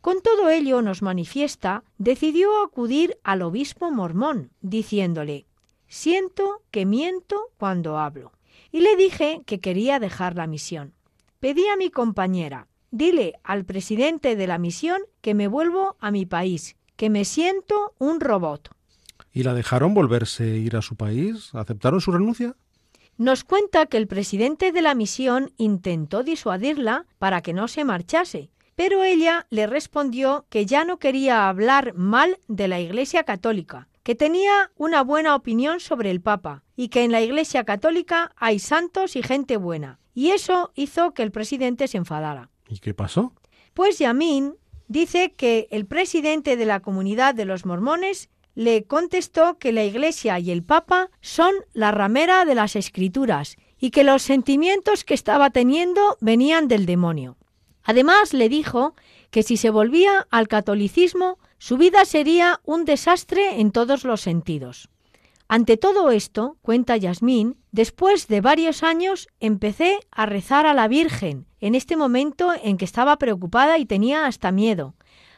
Con 0.00 0.20
todo 0.20 0.48
ello, 0.48 0.82
nos 0.82 1.00
manifiesta, 1.00 1.84
decidió 1.96 2.60
acudir 2.64 3.18
al 3.22 3.40
obispo 3.40 3.92
mormón, 3.92 4.50
diciéndole, 4.62 5.46
siento 5.86 6.62
que 6.72 6.86
miento 6.86 7.50
cuando 7.56 7.98
hablo. 7.98 8.32
Y 8.72 8.80
le 8.80 8.96
dije 8.96 9.42
que 9.46 9.60
quería 9.60 10.00
dejar 10.00 10.34
la 10.34 10.48
misión. 10.48 10.92
Pedí 11.42 11.66
a 11.66 11.76
mi 11.76 11.90
compañera, 11.90 12.68
dile 12.92 13.40
al 13.42 13.64
presidente 13.64 14.36
de 14.36 14.46
la 14.46 14.58
misión 14.58 15.02
que 15.22 15.34
me 15.34 15.48
vuelvo 15.48 15.96
a 15.98 16.12
mi 16.12 16.24
país, 16.24 16.76
que 16.94 17.10
me 17.10 17.24
siento 17.24 17.96
un 17.98 18.20
robot. 18.20 18.70
¿Y 19.32 19.42
la 19.42 19.52
dejaron 19.52 19.92
volverse 19.92 20.44
a 20.44 20.54
ir 20.54 20.76
a 20.76 20.82
su 20.82 20.94
país? 20.94 21.52
¿Aceptaron 21.52 22.00
su 22.00 22.12
renuncia? 22.12 22.54
Nos 23.18 23.42
cuenta 23.42 23.86
que 23.86 23.96
el 23.96 24.06
presidente 24.06 24.70
de 24.70 24.82
la 24.82 24.94
misión 24.94 25.50
intentó 25.56 26.22
disuadirla 26.22 27.06
para 27.18 27.40
que 27.40 27.52
no 27.52 27.66
se 27.66 27.84
marchase, 27.84 28.50
pero 28.76 29.02
ella 29.02 29.48
le 29.50 29.66
respondió 29.66 30.46
que 30.48 30.64
ya 30.64 30.84
no 30.84 31.00
quería 31.00 31.48
hablar 31.48 31.92
mal 31.94 32.38
de 32.46 32.68
la 32.68 32.78
Iglesia 32.78 33.24
Católica, 33.24 33.88
que 34.04 34.14
tenía 34.14 34.70
una 34.76 35.02
buena 35.02 35.34
opinión 35.34 35.80
sobre 35.80 36.12
el 36.12 36.20
Papa 36.20 36.62
y 36.76 36.86
que 36.86 37.02
en 37.02 37.10
la 37.10 37.20
Iglesia 37.20 37.64
Católica 37.64 38.30
hay 38.36 38.60
santos 38.60 39.16
y 39.16 39.24
gente 39.24 39.56
buena. 39.56 39.98
Y 40.14 40.30
eso 40.30 40.72
hizo 40.74 41.12
que 41.14 41.22
el 41.22 41.30
presidente 41.30 41.88
se 41.88 41.98
enfadara. 41.98 42.50
¿Y 42.68 42.78
qué 42.78 42.94
pasó? 42.94 43.32
Pues 43.74 43.98
Yamin 43.98 44.54
dice 44.88 45.32
que 45.32 45.68
el 45.70 45.86
presidente 45.86 46.56
de 46.56 46.66
la 46.66 46.80
comunidad 46.80 47.34
de 47.34 47.44
los 47.44 47.64
mormones 47.64 48.28
le 48.54 48.84
contestó 48.84 49.58
que 49.58 49.72
la 49.72 49.84
Iglesia 49.84 50.38
y 50.38 50.50
el 50.50 50.62
Papa 50.62 51.10
son 51.20 51.54
la 51.72 51.90
ramera 51.90 52.44
de 52.44 52.54
las 52.54 52.76
escrituras 52.76 53.56
y 53.78 53.90
que 53.90 54.04
los 54.04 54.22
sentimientos 54.22 55.04
que 55.04 55.14
estaba 55.14 55.50
teniendo 55.50 56.18
venían 56.20 56.68
del 56.68 56.86
demonio. 56.86 57.36
Además 57.82 58.32
le 58.32 58.48
dijo 58.48 58.94
que 59.30 59.42
si 59.42 59.56
se 59.56 59.70
volvía 59.70 60.26
al 60.30 60.46
catolicismo, 60.46 61.38
su 61.58 61.78
vida 61.78 62.04
sería 62.04 62.60
un 62.64 62.84
desastre 62.84 63.60
en 63.60 63.72
todos 63.72 64.04
los 64.04 64.20
sentidos. 64.20 64.88
Ante 65.54 65.76
todo 65.76 66.10
esto, 66.10 66.56
cuenta 66.62 66.96
Yasmín, 66.96 67.58
después 67.72 68.26
de 68.26 68.40
varios 68.40 68.82
años 68.82 69.28
empecé 69.38 69.98
a 70.10 70.24
rezar 70.24 70.64
a 70.64 70.72
la 70.72 70.88
Virgen, 70.88 71.44
en 71.60 71.74
este 71.74 71.94
momento 71.94 72.52
en 72.62 72.78
que 72.78 72.86
estaba 72.86 73.18
preocupada 73.18 73.76
y 73.76 73.84
tenía 73.84 74.24
hasta 74.24 74.50
miedo, 74.50 74.94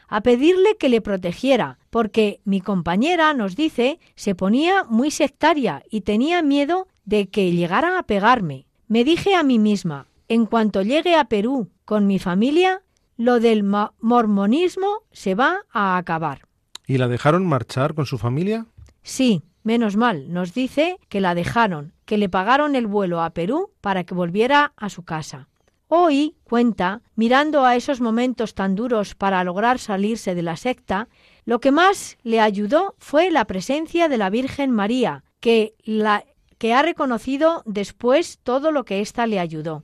a 0.07 0.21
pedirle 0.21 0.77
que 0.79 0.87
le 0.87 1.01
protegiera, 1.01 1.79
porque 1.89 2.39
mi 2.45 2.61
compañera 2.61 3.33
nos 3.33 3.57
dice 3.57 3.99
se 4.15 4.35
ponía 4.35 4.85
muy 4.85 5.11
sectaria 5.11 5.83
y 5.89 5.99
tenía 5.99 6.41
miedo 6.41 6.87
de 7.03 7.27
que 7.27 7.51
llegara 7.51 7.99
a 7.99 8.03
pegarme. 8.03 8.67
Me 8.87 9.03
dije 9.03 9.35
a 9.35 9.43
mí 9.43 9.59
misma, 9.59 10.07
en 10.29 10.45
cuanto 10.45 10.81
llegue 10.81 11.17
a 11.17 11.25
Perú 11.25 11.71
con 11.83 12.07
mi 12.07 12.19
familia, 12.19 12.83
lo 13.17 13.41
del 13.41 13.63
mormonismo 13.99 15.03
se 15.11 15.35
va 15.35 15.65
a 15.73 15.97
acabar. 15.97 16.47
¿Y 16.87 16.99
la 16.99 17.09
dejaron 17.09 17.45
marchar 17.45 17.95
con 17.95 18.05
su 18.05 18.17
familia? 18.17 18.65
Sí, 19.03 19.43
menos 19.65 19.97
mal, 19.97 20.31
nos 20.31 20.53
dice 20.53 20.99
que 21.09 21.19
la 21.19 21.35
dejaron, 21.35 21.93
que 22.05 22.17
le 22.17 22.29
pagaron 22.29 22.75
el 22.75 22.87
vuelo 22.87 23.21
a 23.21 23.31
Perú 23.31 23.71
para 23.81 24.03
que 24.03 24.13
volviera 24.13 24.73
a 24.77 24.89
su 24.89 25.03
casa. 25.03 25.49
Hoy, 25.87 26.35
cuenta, 26.43 27.01
mirando 27.15 27.65
a 27.65 27.75
esos 27.75 28.01
momentos 28.01 28.55
tan 28.55 28.75
duros 28.75 29.15
para 29.15 29.43
lograr 29.43 29.79
salirse 29.79 30.33
de 30.33 30.41
la 30.41 30.55
secta, 30.55 31.09
lo 31.45 31.59
que 31.59 31.71
más 31.71 32.17
le 32.23 32.39
ayudó 32.39 32.95
fue 32.97 33.29
la 33.29 33.45
presencia 33.45 34.09
de 34.09 34.17
la 34.17 34.29
Virgen 34.29 34.71
María, 34.71 35.23
que, 35.39 35.75
la, 35.83 36.25
que 36.57 36.73
ha 36.73 36.81
reconocido 36.81 37.61
después 37.65 38.39
todo 38.41 38.71
lo 38.71 38.83
que 38.83 39.01
ésta 39.01 39.27
le 39.27 39.39
ayudó. 39.39 39.83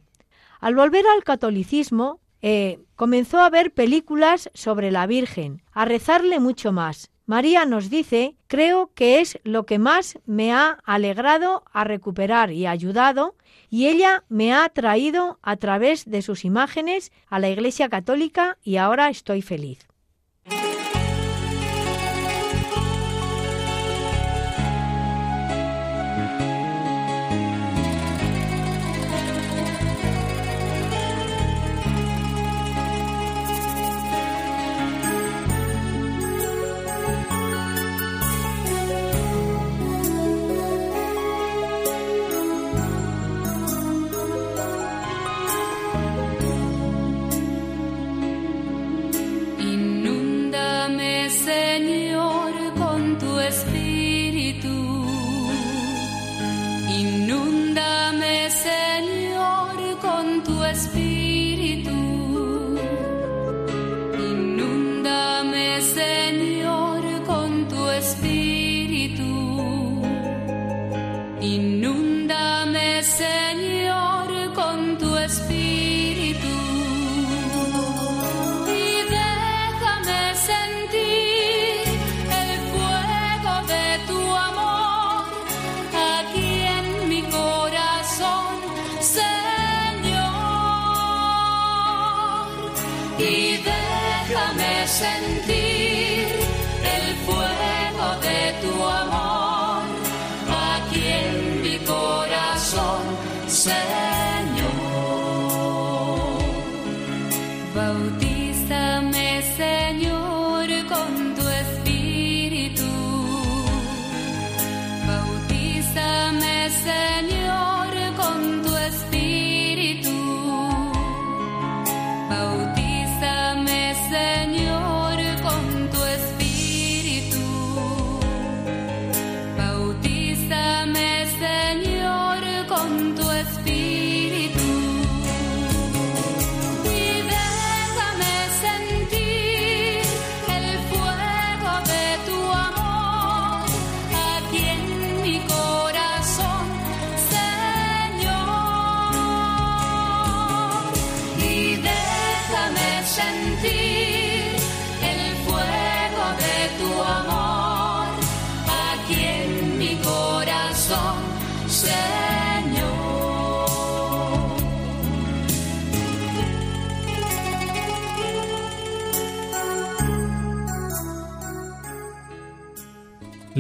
Al 0.60 0.76
volver 0.76 1.06
al 1.08 1.24
catolicismo, 1.24 2.20
eh, 2.42 2.80
comenzó 2.96 3.40
a 3.40 3.50
ver 3.50 3.74
películas 3.74 4.50
sobre 4.54 4.92
la 4.92 5.06
Virgen, 5.06 5.62
a 5.72 5.86
rezarle 5.86 6.40
mucho 6.40 6.72
más. 6.72 7.12
María 7.32 7.64
nos 7.64 7.90
dice, 7.90 8.36
creo 8.48 8.92
que 8.94 9.22
es 9.22 9.40
lo 9.46 9.66
que 9.66 9.80
más 9.80 10.20
me 10.26 10.52
ha 10.52 10.80
alegrado 10.84 11.64
a 11.72 11.86
recuperar 11.86 12.52
y 12.52 12.68
ayudado 12.68 13.36
y 13.70 13.88
ella 13.88 14.26
me 14.28 14.54
ha 14.54 14.68
traído 14.68 15.40
a 15.42 15.56
través 15.56 16.04
de 16.04 16.24
sus 16.24 16.44
imágenes 16.44 17.14
a 17.30 17.40
la 17.40 17.48
Iglesia 17.48 17.88
Católica 17.88 18.58
y 18.66 18.76
ahora 18.76 19.08
estoy 19.08 19.42
feliz. 19.42 19.91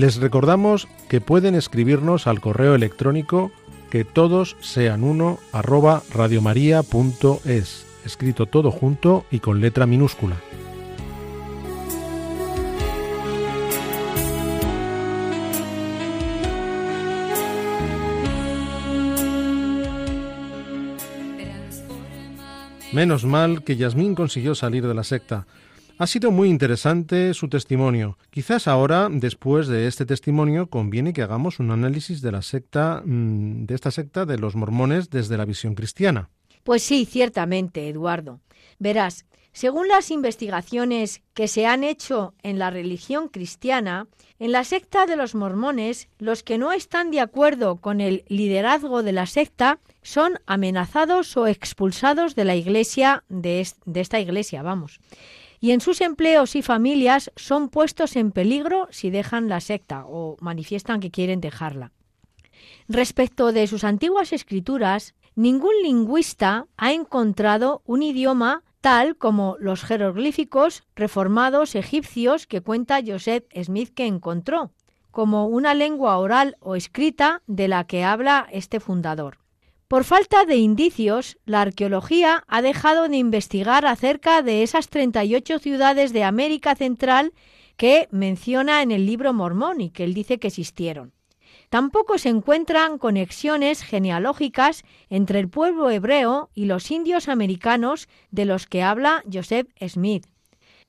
Les 0.01 0.15
recordamos 0.15 0.87
que 1.09 1.21
pueden 1.21 1.53
escribirnos 1.53 2.25
al 2.25 2.41
correo 2.41 2.73
electrónico 2.73 3.51
que 3.91 4.03
todos 4.03 4.57
sean 4.59 5.03
uno 5.03 5.37
arroba 5.51 6.01
radiomaria.es, 6.11 7.85
escrito 8.03 8.47
todo 8.47 8.71
junto 8.71 9.25
y 9.29 9.41
con 9.41 9.61
letra 9.61 9.85
minúscula. 9.85 10.37
Menos 22.91 23.23
mal 23.23 23.63
que 23.63 23.77
Yasmín 23.77 24.15
consiguió 24.15 24.55
salir 24.55 24.87
de 24.87 24.95
la 24.95 25.03
secta. 25.03 25.45
Ha 25.97 26.07
sido 26.07 26.31
muy 26.31 26.49
interesante 26.49 27.33
su 27.33 27.47
testimonio. 27.47 28.17
Quizás 28.31 28.67
ahora, 28.67 29.07
después 29.11 29.67
de 29.67 29.87
este 29.87 30.05
testimonio, 30.05 30.67
conviene 30.67 31.13
que 31.13 31.21
hagamos 31.21 31.59
un 31.59 31.71
análisis 31.71 32.21
de 32.21 32.31
la 32.31 32.41
secta, 32.41 33.03
mm, 33.05 33.65
de 33.65 33.75
esta 33.75 33.91
secta 33.91 34.25
de 34.25 34.37
los 34.37 34.55
mormones 34.55 35.09
desde 35.09 35.37
la 35.37 35.45
visión 35.45 35.75
cristiana. 35.75 36.29
Pues 36.63 36.83
sí, 36.83 37.05
ciertamente, 37.05 37.87
Eduardo. 37.87 38.39
Verás, 38.79 39.25
según 39.53 39.89
las 39.89 40.11
investigaciones 40.11 41.21
que 41.33 41.47
se 41.47 41.65
han 41.65 41.83
hecho 41.83 42.33
en 42.41 42.57
la 42.57 42.69
religión 42.69 43.27
cristiana, 43.27 44.07
en 44.39 44.53
la 44.53 44.63
secta 44.63 45.05
de 45.05 45.17
los 45.17 45.35
mormones, 45.35 46.07
los 46.19 46.41
que 46.41 46.57
no 46.57 46.71
están 46.71 47.11
de 47.11 47.19
acuerdo 47.19 47.75
con 47.75 47.99
el 47.99 48.23
liderazgo 48.27 49.03
de 49.03 49.11
la 49.11 49.25
secta 49.25 49.79
son 50.03 50.39
amenazados 50.45 51.35
o 51.35 51.47
expulsados 51.47 52.33
de 52.35 52.45
la 52.45 52.55
iglesia, 52.55 53.23
de, 53.27 53.67
esta 53.93 54.19
iglesia, 54.19 54.63
vamos. 54.63 54.99
Y 55.61 55.71
en 55.71 55.79
sus 55.79 56.01
empleos 56.01 56.55
y 56.55 56.63
familias 56.63 57.31
son 57.35 57.69
puestos 57.69 58.15
en 58.15 58.31
peligro 58.31 58.87
si 58.89 59.11
dejan 59.11 59.47
la 59.47 59.61
secta 59.61 60.05
o 60.07 60.35
manifiestan 60.41 60.99
que 60.99 61.11
quieren 61.11 61.39
dejarla. 61.39 61.91
Respecto 62.87 63.51
de 63.51 63.67
sus 63.67 63.83
antiguas 63.83 64.33
escrituras, 64.33 65.13
ningún 65.35 65.73
lingüista 65.83 66.65
ha 66.77 66.91
encontrado 66.93 67.83
un 67.85 68.01
idioma 68.01 68.63
tal 68.81 69.15
como 69.15 69.55
los 69.59 69.83
jeroglíficos 69.83 70.83
reformados 70.95 71.75
egipcios 71.75 72.47
que 72.47 72.61
cuenta 72.61 72.99
Joseph 73.05 73.45
Smith 73.63 73.93
que 73.93 74.07
encontró, 74.07 74.71
como 75.11 75.45
una 75.45 75.75
lengua 75.75 76.17
oral 76.17 76.57
o 76.59 76.75
escrita 76.75 77.43
de 77.45 77.67
la 77.67 77.85
que 77.85 78.03
habla 78.03 78.47
este 78.51 78.79
fundador. 78.79 79.37
Por 79.91 80.05
falta 80.05 80.45
de 80.45 80.55
indicios, 80.55 81.37
la 81.43 81.59
arqueología 81.59 82.45
ha 82.47 82.61
dejado 82.61 83.09
de 83.09 83.17
investigar 83.17 83.85
acerca 83.85 84.41
de 84.41 84.63
esas 84.63 84.87
38 84.87 85.59
ciudades 85.59 86.13
de 86.13 86.23
América 86.23 86.75
Central 86.75 87.33
que 87.75 88.07
menciona 88.09 88.83
en 88.83 88.91
el 88.91 89.05
libro 89.05 89.33
mormón 89.33 89.81
y 89.81 89.89
que 89.89 90.05
él 90.05 90.13
dice 90.13 90.39
que 90.39 90.47
existieron. 90.47 91.11
Tampoco 91.67 92.17
se 92.19 92.29
encuentran 92.29 92.99
conexiones 92.99 93.83
genealógicas 93.83 94.83
entre 95.09 95.41
el 95.41 95.49
pueblo 95.49 95.89
hebreo 95.89 96.49
y 96.55 96.67
los 96.67 96.89
indios 96.89 97.27
americanos 97.27 98.07
de 98.29 98.45
los 98.45 98.67
que 98.67 98.83
habla 98.83 99.25
Joseph 99.29 99.67
Smith. 99.85 100.25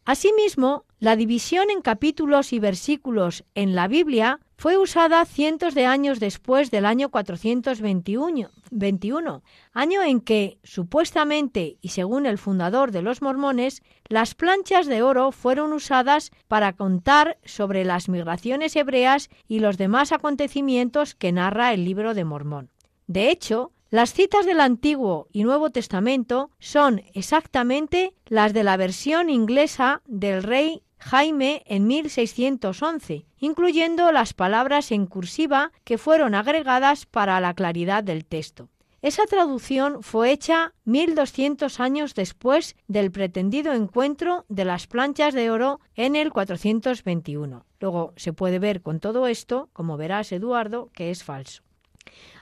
Asimismo, 0.04 0.84
la 1.00 1.16
división 1.16 1.70
en 1.70 1.82
capítulos 1.82 2.52
y 2.52 2.60
versículos 2.60 3.42
en 3.56 3.74
la 3.74 3.88
Biblia 3.88 4.38
fue 4.62 4.78
usada 4.78 5.24
cientos 5.24 5.74
de 5.74 5.86
años 5.86 6.20
después 6.20 6.70
del 6.70 6.86
año 6.86 7.08
421, 7.08 9.42
año 9.72 10.02
en 10.04 10.20
que, 10.20 10.58
supuestamente 10.62 11.78
y 11.80 11.88
según 11.88 12.26
el 12.26 12.38
fundador 12.38 12.92
de 12.92 13.02
los 13.02 13.22
mormones, 13.22 13.82
las 14.06 14.36
planchas 14.36 14.86
de 14.86 15.02
oro 15.02 15.32
fueron 15.32 15.72
usadas 15.72 16.30
para 16.46 16.74
contar 16.74 17.38
sobre 17.44 17.84
las 17.84 18.08
migraciones 18.08 18.76
hebreas 18.76 19.30
y 19.48 19.58
los 19.58 19.78
demás 19.78 20.12
acontecimientos 20.12 21.16
que 21.16 21.32
narra 21.32 21.72
el 21.72 21.84
libro 21.84 22.14
de 22.14 22.24
Mormón. 22.24 22.70
De 23.08 23.30
hecho, 23.30 23.72
las 23.90 24.12
citas 24.12 24.46
del 24.46 24.60
Antiguo 24.60 25.26
y 25.32 25.42
Nuevo 25.42 25.70
Testamento 25.70 26.52
son 26.60 27.02
exactamente 27.14 28.14
las 28.26 28.52
de 28.52 28.62
la 28.62 28.76
versión 28.76 29.28
inglesa 29.28 30.02
del 30.06 30.44
rey 30.44 30.84
Jaime 31.04 31.62
en 31.66 31.86
1611, 31.88 33.26
incluyendo 33.38 34.12
las 34.12 34.34
palabras 34.34 34.92
en 34.92 35.06
cursiva 35.06 35.72
que 35.84 35.98
fueron 35.98 36.34
agregadas 36.34 37.06
para 37.06 37.40
la 37.40 37.54
claridad 37.54 38.04
del 38.04 38.24
texto. 38.24 38.68
Esa 39.02 39.24
traducción 39.26 40.04
fue 40.04 40.30
hecha 40.30 40.74
1200 40.84 41.80
años 41.80 42.14
después 42.14 42.76
del 42.86 43.10
pretendido 43.10 43.72
encuentro 43.72 44.44
de 44.48 44.64
las 44.64 44.86
planchas 44.86 45.34
de 45.34 45.50
oro 45.50 45.80
en 45.96 46.14
el 46.14 46.30
421. 46.32 47.66
Luego 47.80 48.12
se 48.16 48.32
puede 48.32 48.60
ver 48.60 48.80
con 48.80 49.00
todo 49.00 49.26
esto, 49.26 49.70
como 49.72 49.96
verás 49.96 50.30
Eduardo, 50.30 50.88
que 50.94 51.10
es 51.10 51.24
falso. 51.24 51.64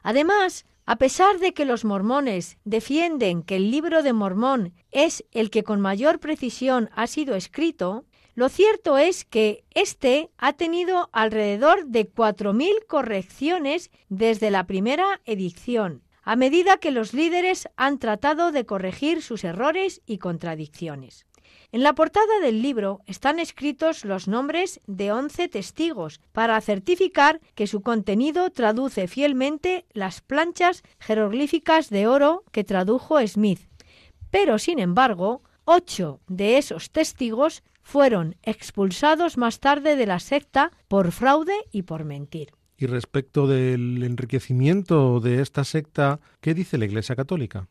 Además, 0.02 0.66
a 0.84 0.96
pesar 0.96 1.38
de 1.38 1.54
que 1.54 1.64
los 1.64 1.84
mormones 1.84 2.58
defienden 2.64 3.42
que 3.42 3.56
el 3.56 3.70
libro 3.70 4.02
de 4.02 4.12
Mormón 4.12 4.74
es 4.90 5.24
el 5.30 5.48
que 5.48 5.62
con 5.62 5.80
mayor 5.80 6.18
precisión 6.18 6.90
ha 6.94 7.06
sido 7.06 7.36
escrito, 7.36 8.04
lo 8.40 8.48
cierto 8.48 8.96
es 8.96 9.26
que 9.26 9.64
este 9.74 10.30
ha 10.38 10.54
tenido 10.54 11.10
alrededor 11.12 11.84
de 11.84 12.10
4.000 12.10 12.86
correcciones 12.86 13.90
desde 14.08 14.50
la 14.50 14.64
primera 14.64 15.20
edición, 15.26 16.02
a 16.22 16.36
medida 16.36 16.78
que 16.78 16.90
los 16.90 17.12
líderes 17.12 17.68
han 17.76 17.98
tratado 17.98 18.50
de 18.50 18.64
corregir 18.64 19.20
sus 19.20 19.44
errores 19.44 20.00
y 20.06 20.16
contradicciones. 20.16 21.26
En 21.70 21.82
la 21.82 21.94
portada 21.94 22.40
del 22.40 22.62
libro 22.62 23.02
están 23.04 23.38
escritos 23.40 24.06
los 24.06 24.26
nombres 24.26 24.80
de 24.86 25.12
11 25.12 25.48
testigos 25.48 26.22
para 26.32 26.58
certificar 26.62 27.42
que 27.54 27.66
su 27.66 27.82
contenido 27.82 28.48
traduce 28.48 29.06
fielmente 29.06 29.84
las 29.92 30.22
planchas 30.22 30.82
jeroglíficas 30.98 31.90
de 31.90 32.06
oro 32.06 32.44
que 32.52 32.64
tradujo 32.64 33.18
Smith. 33.26 33.60
Pero, 34.30 34.58
sin 34.58 34.78
embargo, 34.78 35.42
ocho 35.66 36.20
de 36.26 36.56
esos 36.56 36.90
testigos 36.90 37.62
fueron 37.90 38.36
expulsados 38.44 39.36
más 39.36 39.58
tarde 39.58 39.96
de 39.96 40.06
la 40.06 40.20
secta 40.20 40.70
por 40.86 41.10
fraude 41.10 41.54
y 41.72 41.82
por 41.82 42.04
mentir. 42.04 42.52
Y 42.78 42.86
respecto 42.86 43.48
del 43.48 44.04
enriquecimiento 44.04 45.18
de 45.18 45.42
esta 45.42 45.64
secta, 45.64 46.20
¿qué 46.40 46.54
dice 46.54 46.78
la 46.78 46.84
Iglesia 46.84 47.16
Católica? 47.16 47.66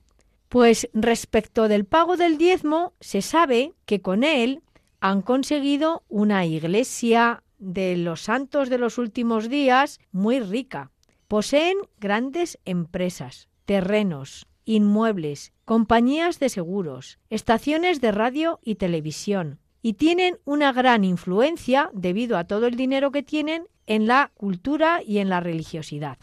Pues 0.49 0.89
respecto 0.93 1.69
del 1.69 1.85
pago 1.85 2.17
del 2.17 2.37
diezmo, 2.37 2.93
se 2.99 3.21
sabe 3.21 3.73
que 3.85 4.01
con 4.01 4.25
él 4.25 4.61
han 4.99 5.21
conseguido 5.21 6.03
una 6.09 6.45
iglesia 6.45 7.43
de 7.57 7.95
los 7.95 8.21
santos 8.21 8.69
de 8.69 8.77
los 8.77 8.97
últimos 8.97 9.47
días 9.47 10.01
muy 10.11 10.41
rica. 10.41 10.91
Poseen 11.29 11.77
grandes 11.97 12.59
empresas, 12.65 13.47
terrenos, 13.63 14.47
inmuebles, 14.65 15.53
compañías 15.63 16.39
de 16.39 16.49
seguros, 16.49 17.19
estaciones 17.29 18.01
de 18.01 18.11
radio 18.11 18.59
y 18.63 18.75
televisión, 18.75 19.59
y 19.81 19.93
tienen 19.93 20.37
una 20.45 20.73
gran 20.73 21.03
influencia, 21.03 21.89
debido 21.93 22.37
a 22.37 22.43
todo 22.43 22.67
el 22.67 22.75
dinero 22.75 23.11
que 23.11 23.23
tienen, 23.23 23.67
en 23.87 24.07
la 24.07 24.31
cultura 24.35 25.01
y 25.05 25.17
en 25.19 25.29
la 25.29 25.39
religiosidad. 25.39 26.17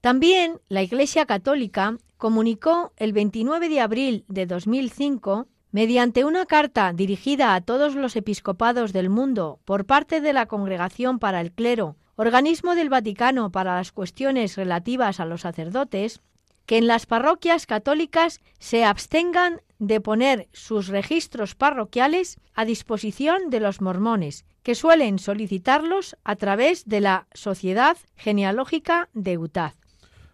También 0.00 0.60
la 0.68 0.82
Iglesia 0.82 1.26
Católica 1.26 1.98
comunicó 2.16 2.92
el 2.96 3.12
29 3.12 3.68
de 3.68 3.80
abril 3.80 4.24
de 4.28 4.46
2005, 4.46 5.46
mediante 5.70 6.24
una 6.24 6.46
carta 6.46 6.92
dirigida 6.92 7.54
a 7.54 7.60
todos 7.60 7.94
los 7.94 8.16
episcopados 8.16 8.92
del 8.92 9.10
mundo 9.10 9.60
por 9.64 9.84
parte 9.84 10.20
de 10.20 10.32
la 10.32 10.46
Congregación 10.46 11.18
para 11.18 11.40
el 11.40 11.52
Clero, 11.52 11.96
organismo 12.16 12.74
del 12.74 12.88
Vaticano 12.88 13.52
para 13.52 13.76
las 13.76 13.92
cuestiones 13.92 14.56
relativas 14.56 15.20
a 15.20 15.26
los 15.26 15.42
sacerdotes, 15.42 16.22
que 16.66 16.78
en 16.78 16.86
las 16.86 17.06
parroquias 17.06 17.66
católicas 17.66 18.40
se 18.58 18.84
abstengan 18.84 19.60
de 19.78 20.00
poner 20.00 20.48
sus 20.52 20.88
registros 20.88 21.54
parroquiales 21.54 22.38
a 22.54 22.64
disposición 22.64 23.50
de 23.50 23.60
los 23.60 23.80
mormones, 23.80 24.44
que 24.62 24.74
suelen 24.74 25.18
solicitarlos 25.18 26.16
a 26.24 26.36
través 26.36 26.86
de 26.86 27.00
la 27.00 27.28
Sociedad 27.34 27.96
Genealógica 28.16 29.08
de 29.14 29.38
Utah. 29.38 29.74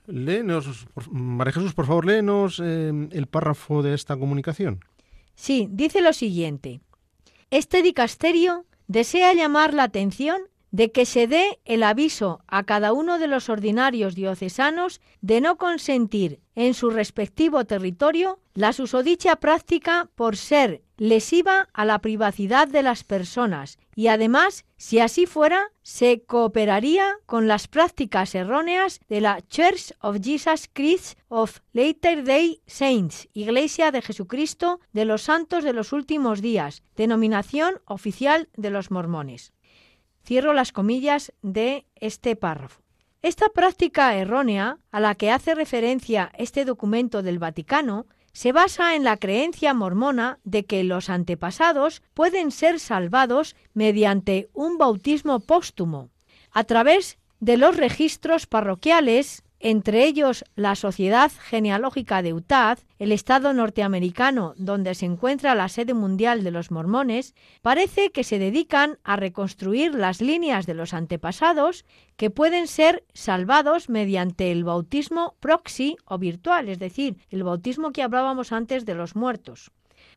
Léenos, 0.07 0.87
María 1.11 1.53
Jesús, 1.53 1.75
por 1.75 1.87
favor, 1.87 2.07
léenos 2.07 2.61
eh, 2.63 2.91
el 3.11 3.27
párrafo 3.27 3.83
de 3.83 3.95
esta 3.95 4.17
comunicación. 4.17 4.81
Sí, 5.35 5.69
dice 5.71 6.01
lo 6.01 6.13
siguiente. 6.13 6.81
Este 7.51 7.83
dicasterio 7.83 8.65
desea 8.87 9.35
llamar 9.35 9.75
la 9.75 9.85
atención 9.85 10.41
de 10.73 10.91
que 10.91 11.07
se 11.07 11.27
dé 11.27 11.61
el 11.65 11.83
aviso 11.83 12.41
a 12.49 12.65
cada 12.65 12.93
uno 12.93 13.19
de 13.19 13.29
los 13.29 13.49
ordinarios 13.49 14.15
diocesanos 14.15 15.01
de 15.21 15.41
no 15.41 15.57
consentir 15.57 16.41
en 16.55 16.75
su 16.75 16.91
respectivo 16.91 17.65
territorio 17.67 18.41
la 18.55 18.73
susodicha 18.73 19.37
práctica 19.37 20.09
por 20.15 20.37
ser 20.37 20.83
lesiva 20.97 21.69
a 21.73 21.85
la 21.85 22.01
privacidad 22.01 22.69
de 22.69 22.83
las 22.83 23.05
personas 23.05 23.79
y 23.95 24.07
además, 24.07 24.65
si 24.77 24.99
así 24.99 25.27
fuera, 25.27 25.71
se 25.83 26.23
cooperaría 26.23 27.17
con 27.27 27.49
las 27.49 27.69
prácticas 27.69 28.35
erróneas 28.35 29.01
de 29.09 29.21
la 29.21 29.43
Church 29.43 29.93
of 30.01 30.19
Jesus 30.23 30.71
Christ 30.73 31.19
of 31.29 31.61
Later 31.73 32.25
Day 32.25 32.63
Saints, 32.67 33.29
Iglesia 33.35 33.91
de 33.91 34.01
Jesucristo 34.01 34.81
de 34.93 35.05
los 35.05 35.23
Santos 35.23 35.65
de 35.65 35.75
los 35.75 35.93
Últimos 35.93 36.41
Días, 36.41 36.83
denominación 36.97 37.81
oficial 37.85 38.49
de 38.57 38.71
los 38.71 38.91
mormones. 38.91 39.53
Cierro 40.25 40.53
las 40.53 40.73
comillas 40.73 41.33
de 41.43 41.87
este 41.97 42.37
párrafo. 42.37 42.83
Esta 43.23 43.49
práctica 43.51 44.17
errónea 44.17 44.79
a 44.91 45.01
la 45.01 45.15
que 45.15 45.31
hace 45.31 45.55
referencia 45.55 46.33
este 46.37 46.65
documento 46.65 47.23
del 47.23 47.39
Vaticano 47.39 48.07
se 48.33 48.53
basa 48.53 48.97
en 48.97 49.05
la 49.05 49.17
creencia 49.17 49.75
mormona 49.75 50.39
de 50.45 50.65
que 50.65 50.83
los 50.85 51.11
antepasados 51.11 52.03
pueden 52.15 52.51
ser 52.51 52.81
salvados 52.81 53.55
mediante 53.75 54.49
un 54.55 54.79
bautismo 54.79 55.41
póstumo, 55.41 56.11
a 56.51 56.65
través 56.65 57.19
de 57.41 57.57
los 57.57 57.77
registros 57.77 58.47
parroquiales 58.47 59.45
entre 59.63 60.05
ellos 60.05 60.45
la 60.57 60.75
Sociedad 60.75 61.31
Genealógica 61.31 62.21
de 62.21 62.35
Utah, 62.35 62.77
el 62.99 63.13
estado 63.13 63.53
norteamericano 63.53 64.55
donde 64.57 64.95
se 64.95 65.07
encuentra 65.07 65.55
la 65.55 65.69
sede 65.69 65.95
mundial 65.95 66.43
de 66.43 66.51
los 66.51 66.73
mormones, 66.73 67.35
parece 67.63 68.11
que 68.11 68.25
se 68.25 68.41
dedican 68.41 68.99
a 69.05 69.15
reconstruir 69.15 69.95
las 69.95 70.21
líneas 70.21 70.67
de 70.67 70.75
los 70.75 70.93
antepasados 70.93 71.85
que 72.17 72.31
pueden 72.31 72.67
ser 72.67 73.05
salvados 73.15 73.89
mediante 73.89 74.51
el 74.51 74.65
bautismo 74.65 75.37
proxy 75.39 75.97
o 76.07 76.19
virtual, 76.19 76.69
es 76.69 76.81
decir, 76.81 77.19
el 77.31 77.45
bautismo 77.45 77.93
que 77.93 78.03
hablábamos 78.03 78.51
antes 78.51 78.85
de 78.85 78.95
los 78.95 79.15
muertos. 79.15 79.71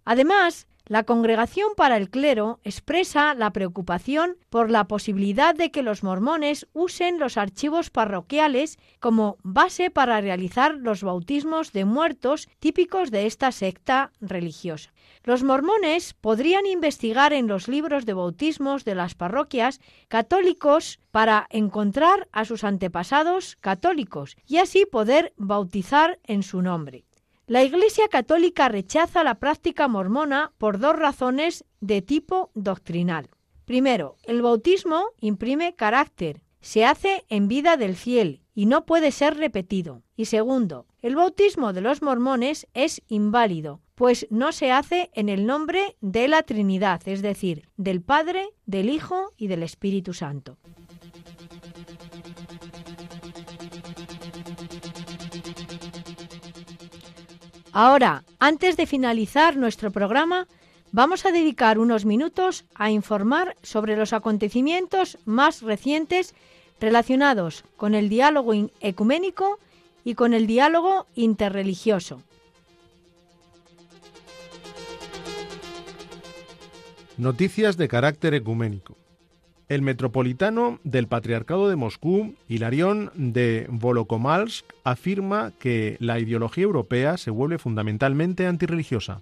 Además, 0.05 0.67
la 0.87 1.03
Congregación 1.03 1.69
para 1.75 1.97
el 1.97 2.11
Clero 2.11 2.59
expresa 2.63 3.33
la 3.33 3.51
preocupación 3.51 4.37
por 4.49 4.69
la 4.69 4.87
posibilidad 4.87 5.55
de 5.55 5.71
que 5.71 5.81
los 5.81 6.03
mormones 6.03 6.67
usen 6.73 7.17
los 7.17 7.37
archivos 7.37 7.89
parroquiales 7.89 8.77
como 8.99 9.37
base 9.41 9.89
para 9.89 10.21
realizar 10.21 10.75
los 10.75 11.01
bautismos 11.01 11.71
de 11.71 11.85
muertos 11.85 12.47
típicos 12.59 13.09
de 13.09 13.25
esta 13.25 13.51
secta 13.51 14.11
religiosa. 14.21 14.93
Los 15.23 15.43
mormones 15.43 16.13
podrían 16.13 16.67
investigar 16.67 17.33
en 17.33 17.47
los 17.47 17.67
libros 17.67 18.05
de 18.05 18.13
bautismos 18.13 18.85
de 18.85 18.93
las 18.93 19.15
parroquias 19.15 19.81
católicos 20.07 20.99
para 21.09 21.47
encontrar 21.49 22.27
a 22.31 22.45
sus 22.45 22.63
antepasados 22.63 23.55
católicos 23.59 24.37
y 24.45 24.57
así 24.57 24.85
poder 24.85 25.33
bautizar 25.35 26.19
en 26.25 26.43
su 26.43 26.61
nombre. 26.61 27.05
La 27.47 27.63
Iglesia 27.63 28.07
Católica 28.07 28.69
rechaza 28.69 29.23
la 29.23 29.35
práctica 29.35 29.87
mormona 29.87 30.51
por 30.57 30.79
dos 30.79 30.95
razones 30.95 31.63
de 31.79 32.01
tipo 32.01 32.49
doctrinal. 32.55 33.29
Primero, 33.65 34.15
el 34.23 34.41
bautismo 34.41 35.09
imprime 35.19 35.75
carácter, 35.75 36.41
se 36.61 36.85
hace 36.85 37.23
en 37.29 37.47
vida 37.47 37.77
del 37.77 37.95
fiel 37.95 38.41
y 38.55 38.65
no 38.65 38.87
puede 38.87 39.11
ser 39.11 39.37
repetido. 39.37 40.01
Y 40.15 40.25
segundo, 40.25 40.87
el 41.03 41.15
bautismo 41.15 41.71
de 41.71 41.81
los 41.81 42.01
mormones 42.01 42.65
es 42.73 43.03
inválido, 43.09 43.79
pues 43.93 44.25
no 44.31 44.51
se 44.51 44.71
hace 44.71 45.11
en 45.13 45.29
el 45.29 45.45
nombre 45.45 45.97
de 46.01 46.27
la 46.27 46.41
Trinidad, 46.41 47.07
es 47.07 47.21
decir, 47.21 47.69
del 47.77 48.01
Padre, 48.01 48.49
del 48.65 48.89
Hijo 48.89 49.33
y 49.37 49.45
del 49.47 49.61
Espíritu 49.61 50.15
Santo. 50.15 50.57
Ahora, 57.77 58.23
antes 58.39 58.77
de 58.77 58.85
finalizar 58.85 59.57
nuestro 59.57 59.91
programa, 59.91 60.47
vamos 60.93 61.25
a 61.25 61.33
dedicar 61.33 61.77
unos 61.77 62.05
minutos 62.05 62.63
a 62.73 62.89
informar 62.89 63.57
sobre 63.63 63.97
los 63.97 64.13
acontecimientos 64.13 65.17
más 65.25 65.61
recientes 65.61 66.35
relacionados 66.79 67.65
con 67.75 67.93
el 67.93 68.07
diálogo 68.07 68.53
ecuménico 68.79 69.59
y 70.05 70.15
con 70.15 70.33
el 70.33 70.47
diálogo 70.47 71.05
interreligioso. 71.15 72.23
Noticias 77.17 77.75
de 77.75 77.89
carácter 77.89 78.35
ecuménico. 78.35 78.95
El 79.67 79.81
metropolitano 79.81 80.79
del 80.83 81.07
Patriarcado 81.07 81.69
de 81.69 81.75
Moscú, 81.75 82.35
Hilarión 82.47 83.11
de 83.15 83.65
Volokomalsk, 83.69 84.63
afirma 84.83 85.53
que 85.57 85.97
la 85.99 86.19
ideología 86.19 86.65
europea 86.65 87.17
se 87.17 87.31
vuelve 87.31 87.57
fundamentalmente 87.57 88.45
antirreligiosa. 88.45 89.21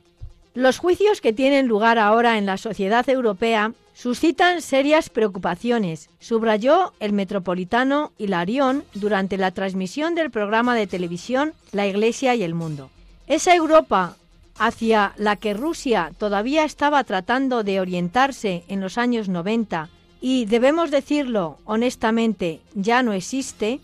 Los 0.53 0.79
juicios 0.79 1.21
que 1.21 1.31
tienen 1.31 1.67
lugar 1.67 1.97
ahora 1.97 2.37
en 2.37 2.45
la 2.45 2.57
sociedad 2.57 3.07
europea 3.09 3.71
suscitan 3.93 4.61
serias 4.61 5.09
preocupaciones, 5.09 6.09
subrayó 6.19 6.93
el 6.99 7.13
metropolitano 7.13 8.11
Hilarión 8.17 8.83
durante 8.93 9.37
la 9.37 9.51
transmisión 9.51 10.13
del 10.13 10.29
programa 10.29 10.75
de 10.75 10.87
televisión 10.87 11.53
La 11.71 11.87
Iglesia 11.87 12.35
y 12.35 12.43
el 12.43 12.53
Mundo. 12.53 12.89
Esa 13.27 13.55
Europa 13.55 14.17
hacia 14.59 15.13
la 15.17 15.37
que 15.37 15.53
Rusia 15.53 16.11
todavía 16.17 16.65
estaba 16.65 17.03
tratando 17.05 17.63
de 17.63 17.79
orientarse 17.79 18.63
en 18.67 18.81
los 18.81 18.97
años 18.97 19.29
90 19.29 19.89
y 20.23 20.45
debemos 20.45 20.89
decirlo 20.89 21.57
honestamente, 21.65 22.61
ya 22.75 23.03
no 23.03 23.11
existe, 23.11 23.81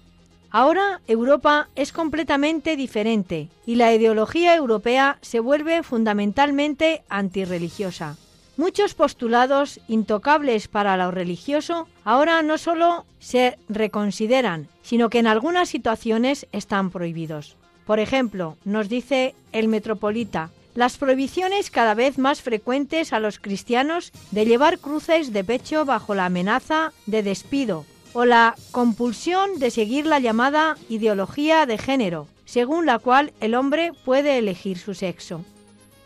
ahora 0.51 1.01
Europa 1.05 1.67
es 1.75 1.91
completamente 1.91 2.77
diferente 2.77 3.49
y 3.65 3.75
la 3.75 3.93
ideología 3.93 4.55
europea 4.55 5.17
se 5.21 5.41
vuelve 5.41 5.83
fundamentalmente 5.83 7.03
antirreligiosa. 7.09 8.15
Muchos 8.55 8.93
postulados 8.93 9.81
intocables 9.89 10.69
para 10.69 10.95
lo 10.95 11.11
religioso 11.11 11.89
ahora 12.05 12.41
no 12.41 12.57
solo 12.57 13.05
se 13.19 13.57
reconsideran, 13.67 14.69
sino 14.81 15.09
que 15.09 15.19
en 15.19 15.27
algunas 15.27 15.67
situaciones 15.67 16.47
están 16.53 16.89
prohibidos. 16.89 17.57
Por 17.85 17.99
ejemplo, 17.99 18.55
nos 18.63 18.87
dice 18.87 19.35
el 19.51 19.67
metropolita, 19.67 20.51
las 20.79 20.97
prohibiciones 20.97 21.71
cada 21.71 21.93
vez 21.93 22.17
más 22.17 22.41
frecuentes 22.41 23.11
a 23.11 23.19
los 23.19 23.37
cristianos 23.37 24.13
de 24.31 24.45
llevar 24.45 24.79
cruces 24.79 25.33
de 25.33 25.43
pecho 25.43 25.83
bajo 25.83 26.15
la 26.15 26.27
amenaza 26.27 26.93
de 27.05 27.21
despido 27.21 27.85
o 28.13 28.23
la 28.23 28.55
compulsión 28.71 29.59
de 29.59 29.71
seguir 29.71 30.05
la 30.05 30.19
llamada 30.19 30.77
ideología 30.87 31.65
de 31.65 31.77
género, 31.77 32.29
según 32.45 32.85
la 32.85 32.97
cual 32.97 33.33
el 33.41 33.55
hombre 33.55 33.91
puede 34.05 34.37
elegir 34.37 34.77
su 34.77 34.93
sexo. 34.93 35.43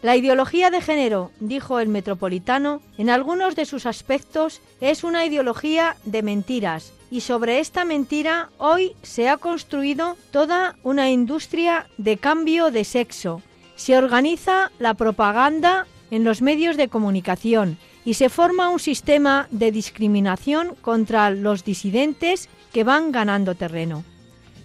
La 0.01 0.17
ideología 0.17 0.71
de 0.71 0.81
género, 0.81 1.29
dijo 1.39 1.79
el 1.79 1.87
metropolitano, 1.87 2.81
en 2.97 3.11
algunos 3.11 3.55
de 3.55 3.65
sus 3.65 3.85
aspectos 3.85 4.59
es 4.81 5.03
una 5.03 5.23
ideología 5.23 5.97
de 6.03 6.23
mentiras, 6.23 6.93
y 7.11 7.21
sobre 7.21 7.59
esta 7.59 7.85
mentira 7.85 8.49
hoy 8.57 8.95
se 9.03 9.29
ha 9.29 9.37
construido 9.37 10.17
toda 10.31 10.77
una 10.81 11.11
industria 11.11 11.85
de 11.99 12.17
cambio 12.17 12.71
de 12.71 12.83
sexo, 12.85 13.43
se 13.75 13.97
organiza 13.97 14.71
la 14.79 14.93
propaganda 14.93 15.87
en 16.11 16.23
los 16.23 16.41
medios 16.41 16.77
de 16.77 16.89
comunicación 16.89 17.77
y 18.05 18.15
se 18.15 18.29
forma 18.29 18.69
un 18.69 18.79
sistema 18.79 19.47
de 19.51 19.71
discriminación 19.71 20.75
contra 20.81 21.29
los 21.29 21.63
disidentes 21.63 22.49
que 22.71 22.83
van 22.83 23.11
ganando 23.11 23.55
terreno. 23.55 24.03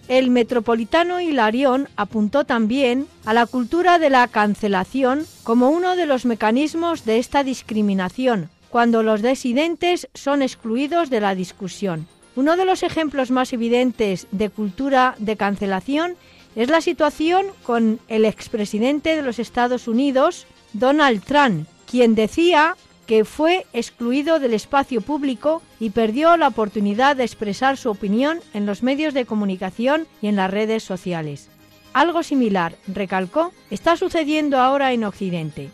El 0.09 0.31
metropolitano 0.31 1.21
Hilarión 1.21 1.89
apuntó 1.97 2.45
también 2.45 3.07
a 3.27 3.35
la 3.35 3.45
cultura 3.45 3.99
de 3.99 4.09
la 4.09 4.27
cancelación 4.27 5.27
como 5.45 5.69
uno 5.69 5.97
de 5.97 6.07
los 6.07 6.25
mecanismos 6.25 7.05
de 7.05 7.19
esta 7.19 7.45
discriminación, 7.45 8.49
cuando 8.71 9.03
los 9.03 9.21
disidentes 9.21 10.09
son 10.15 10.41
excluidos 10.41 11.11
de 11.11 11.21
la 11.21 11.35
discusión. 11.35 12.07
Uno 12.37 12.57
de 12.57 12.65
los 12.65 12.83
ejemplos 12.83 13.31
más 13.31 13.53
evidentes 13.53 14.29
de 14.31 14.49
cultura 14.49 15.15
de 15.19 15.37
cancelación 15.37 16.17
es 16.59 16.69
la 16.69 16.81
situación 16.81 17.47
con 17.63 18.01
el 18.09 18.25
expresidente 18.25 19.15
de 19.15 19.23
los 19.23 19.39
Estados 19.39 19.87
Unidos, 19.87 20.45
Donald 20.73 21.23
Trump, 21.23 21.69
quien 21.89 22.17
decía 22.17 22.77
que 23.07 23.25
fue 23.25 23.65
excluido 23.73 24.41
del 24.41 24.55
espacio 24.55 25.01
público 25.01 25.63
y 25.79 25.91
perdió 25.91 26.37
la 26.37 26.49
oportunidad 26.49 27.15
de 27.15 27.23
expresar 27.23 27.77
su 27.77 27.89
opinión 27.91 28.41
en 28.55 28.67
los 28.67 28.83
medios 28.83 29.15
de 29.15 29.25
comunicación 29.25 30.09
y 30.21 30.27
en 30.27 30.35
las 30.35 30.51
redes 30.51 30.83
sociales. 30.83 31.49
Algo 31.93 32.25
similar, 32.25 32.75
recalcó, 32.89 33.53
está 33.71 33.97
sucediendo 33.97 34.59
ahora 34.59 34.93
en 34.93 35.05
Occidente. 35.05 35.71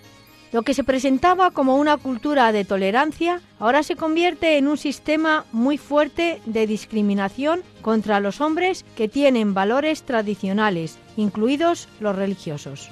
Lo 0.55 0.63
que 0.63 0.73
se 0.73 0.85
presentaba 0.85 1.51
como 1.51 1.79
una 1.79 1.97
cultura 1.97 2.53
de 2.53 2.65
tolerancia 2.65 3.41
ahora 3.59 3.83
se 3.83 3.97
convierte 3.97 4.57
en 4.57 4.69
un 4.69 4.79
sistema 4.79 5.45
muy 5.51 5.79
fuerte 5.79 6.41
de 6.47 6.69
discriminación 6.69 7.65
contra 7.83 8.21
los 8.21 8.41
hombres 8.41 8.85
que 8.95 9.09
tienen 9.09 9.53
valores 9.53 10.05
tradicionales, 10.05 10.97
incluidos 11.17 11.89
los 11.99 12.15
religiosos. 12.15 12.89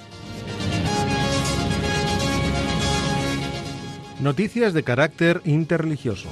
Noticias 4.19 4.75
de 4.75 4.83
carácter 4.83 5.41
interreligioso. 5.45 6.29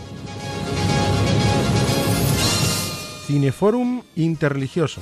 Cineforum 3.28 4.02
Interreligioso. 4.16 5.00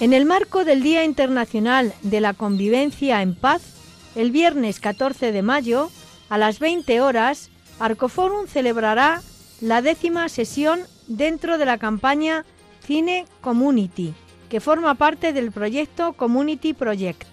En 0.00 0.12
el 0.12 0.24
marco 0.24 0.64
del 0.64 0.82
Día 0.82 1.04
Internacional 1.04 1.94
de 2.02 2.20
la 2.20 2.34
Convivencia 2.34 3.22
en 3.22 3.36
Paz, 3.36 3.81
el 4.14 4.30
viernes 4.30 4.80
14 4.80 5.32
de 5.32 5.42
mayo, 5.42 5.90
a 6.28 6.38
las 6.38 6.58
20 6.58 7.00
horas, 7.00 7.50
Arcoforum 7.78 8.46
celebrará 8.46 9.22
la 9.60 9.82
décima 9.82 10.28
sesión 10.28 10.80
dentro 11.08 11.58
de 11.58 11.66
la 11.66 11.78
campaña 11.78 12.44
Cine 12.84 13.26
Community, 13.40 14.14
que 14.48 14.60
forma 14.60 14.94
parte 14.94 15.32
del 15.32 15.52
proyecto 15.52 16.14
Community 16.14 16.72
Project. 16.72 17.26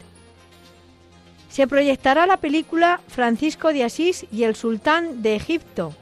Se 1.49 1.67
proyectará 1.67 2.25
la 2.27 2.38
película 2.38 3.01
Francisco 3.07 3.73
de 3.73 3.84
Asís 3.84 4.25
y 4.32 4.43
el 4.43 4.55
Sultán 4.55 5.21
de 5.21 5.36
Egipto, 5.36 5.93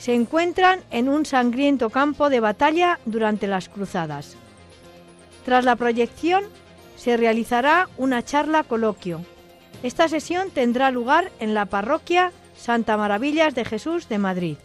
se 0.00 0.14
encuentran 0.14 0.80
en 0.90 1.10
un 1.10 1.26
sangriento 1.26 1.90
campo 1.90 2.30
de 2.30 2.40
batalla 2.40 2.98
durante 3.04 3.46
las 3.46 3.68
cruzadas. 3.68 4.34
Tras 5.44 5.66
la 5.66 5.76
proyección 5.76 6.44
se 6.96 7.18
realizará 7.18 7.86
una 7.98 8.24
charla 8.24 8.62
coloquio. 8.62 9.20
Esta 9.82 10.08
sesión 10.08 10.50
tendrá 10.50 10.90
lugar 10.90 11.32
en 11.40 11.54
la 11.54 11.64
parroquia 11.66 12.32
Santa 12.54 12.98
Maravillas 12.98 13.54
de 13.54 13.64
Jesús 13.64 14.10
de 14.10 14.18
Madrid. 14.18 14.58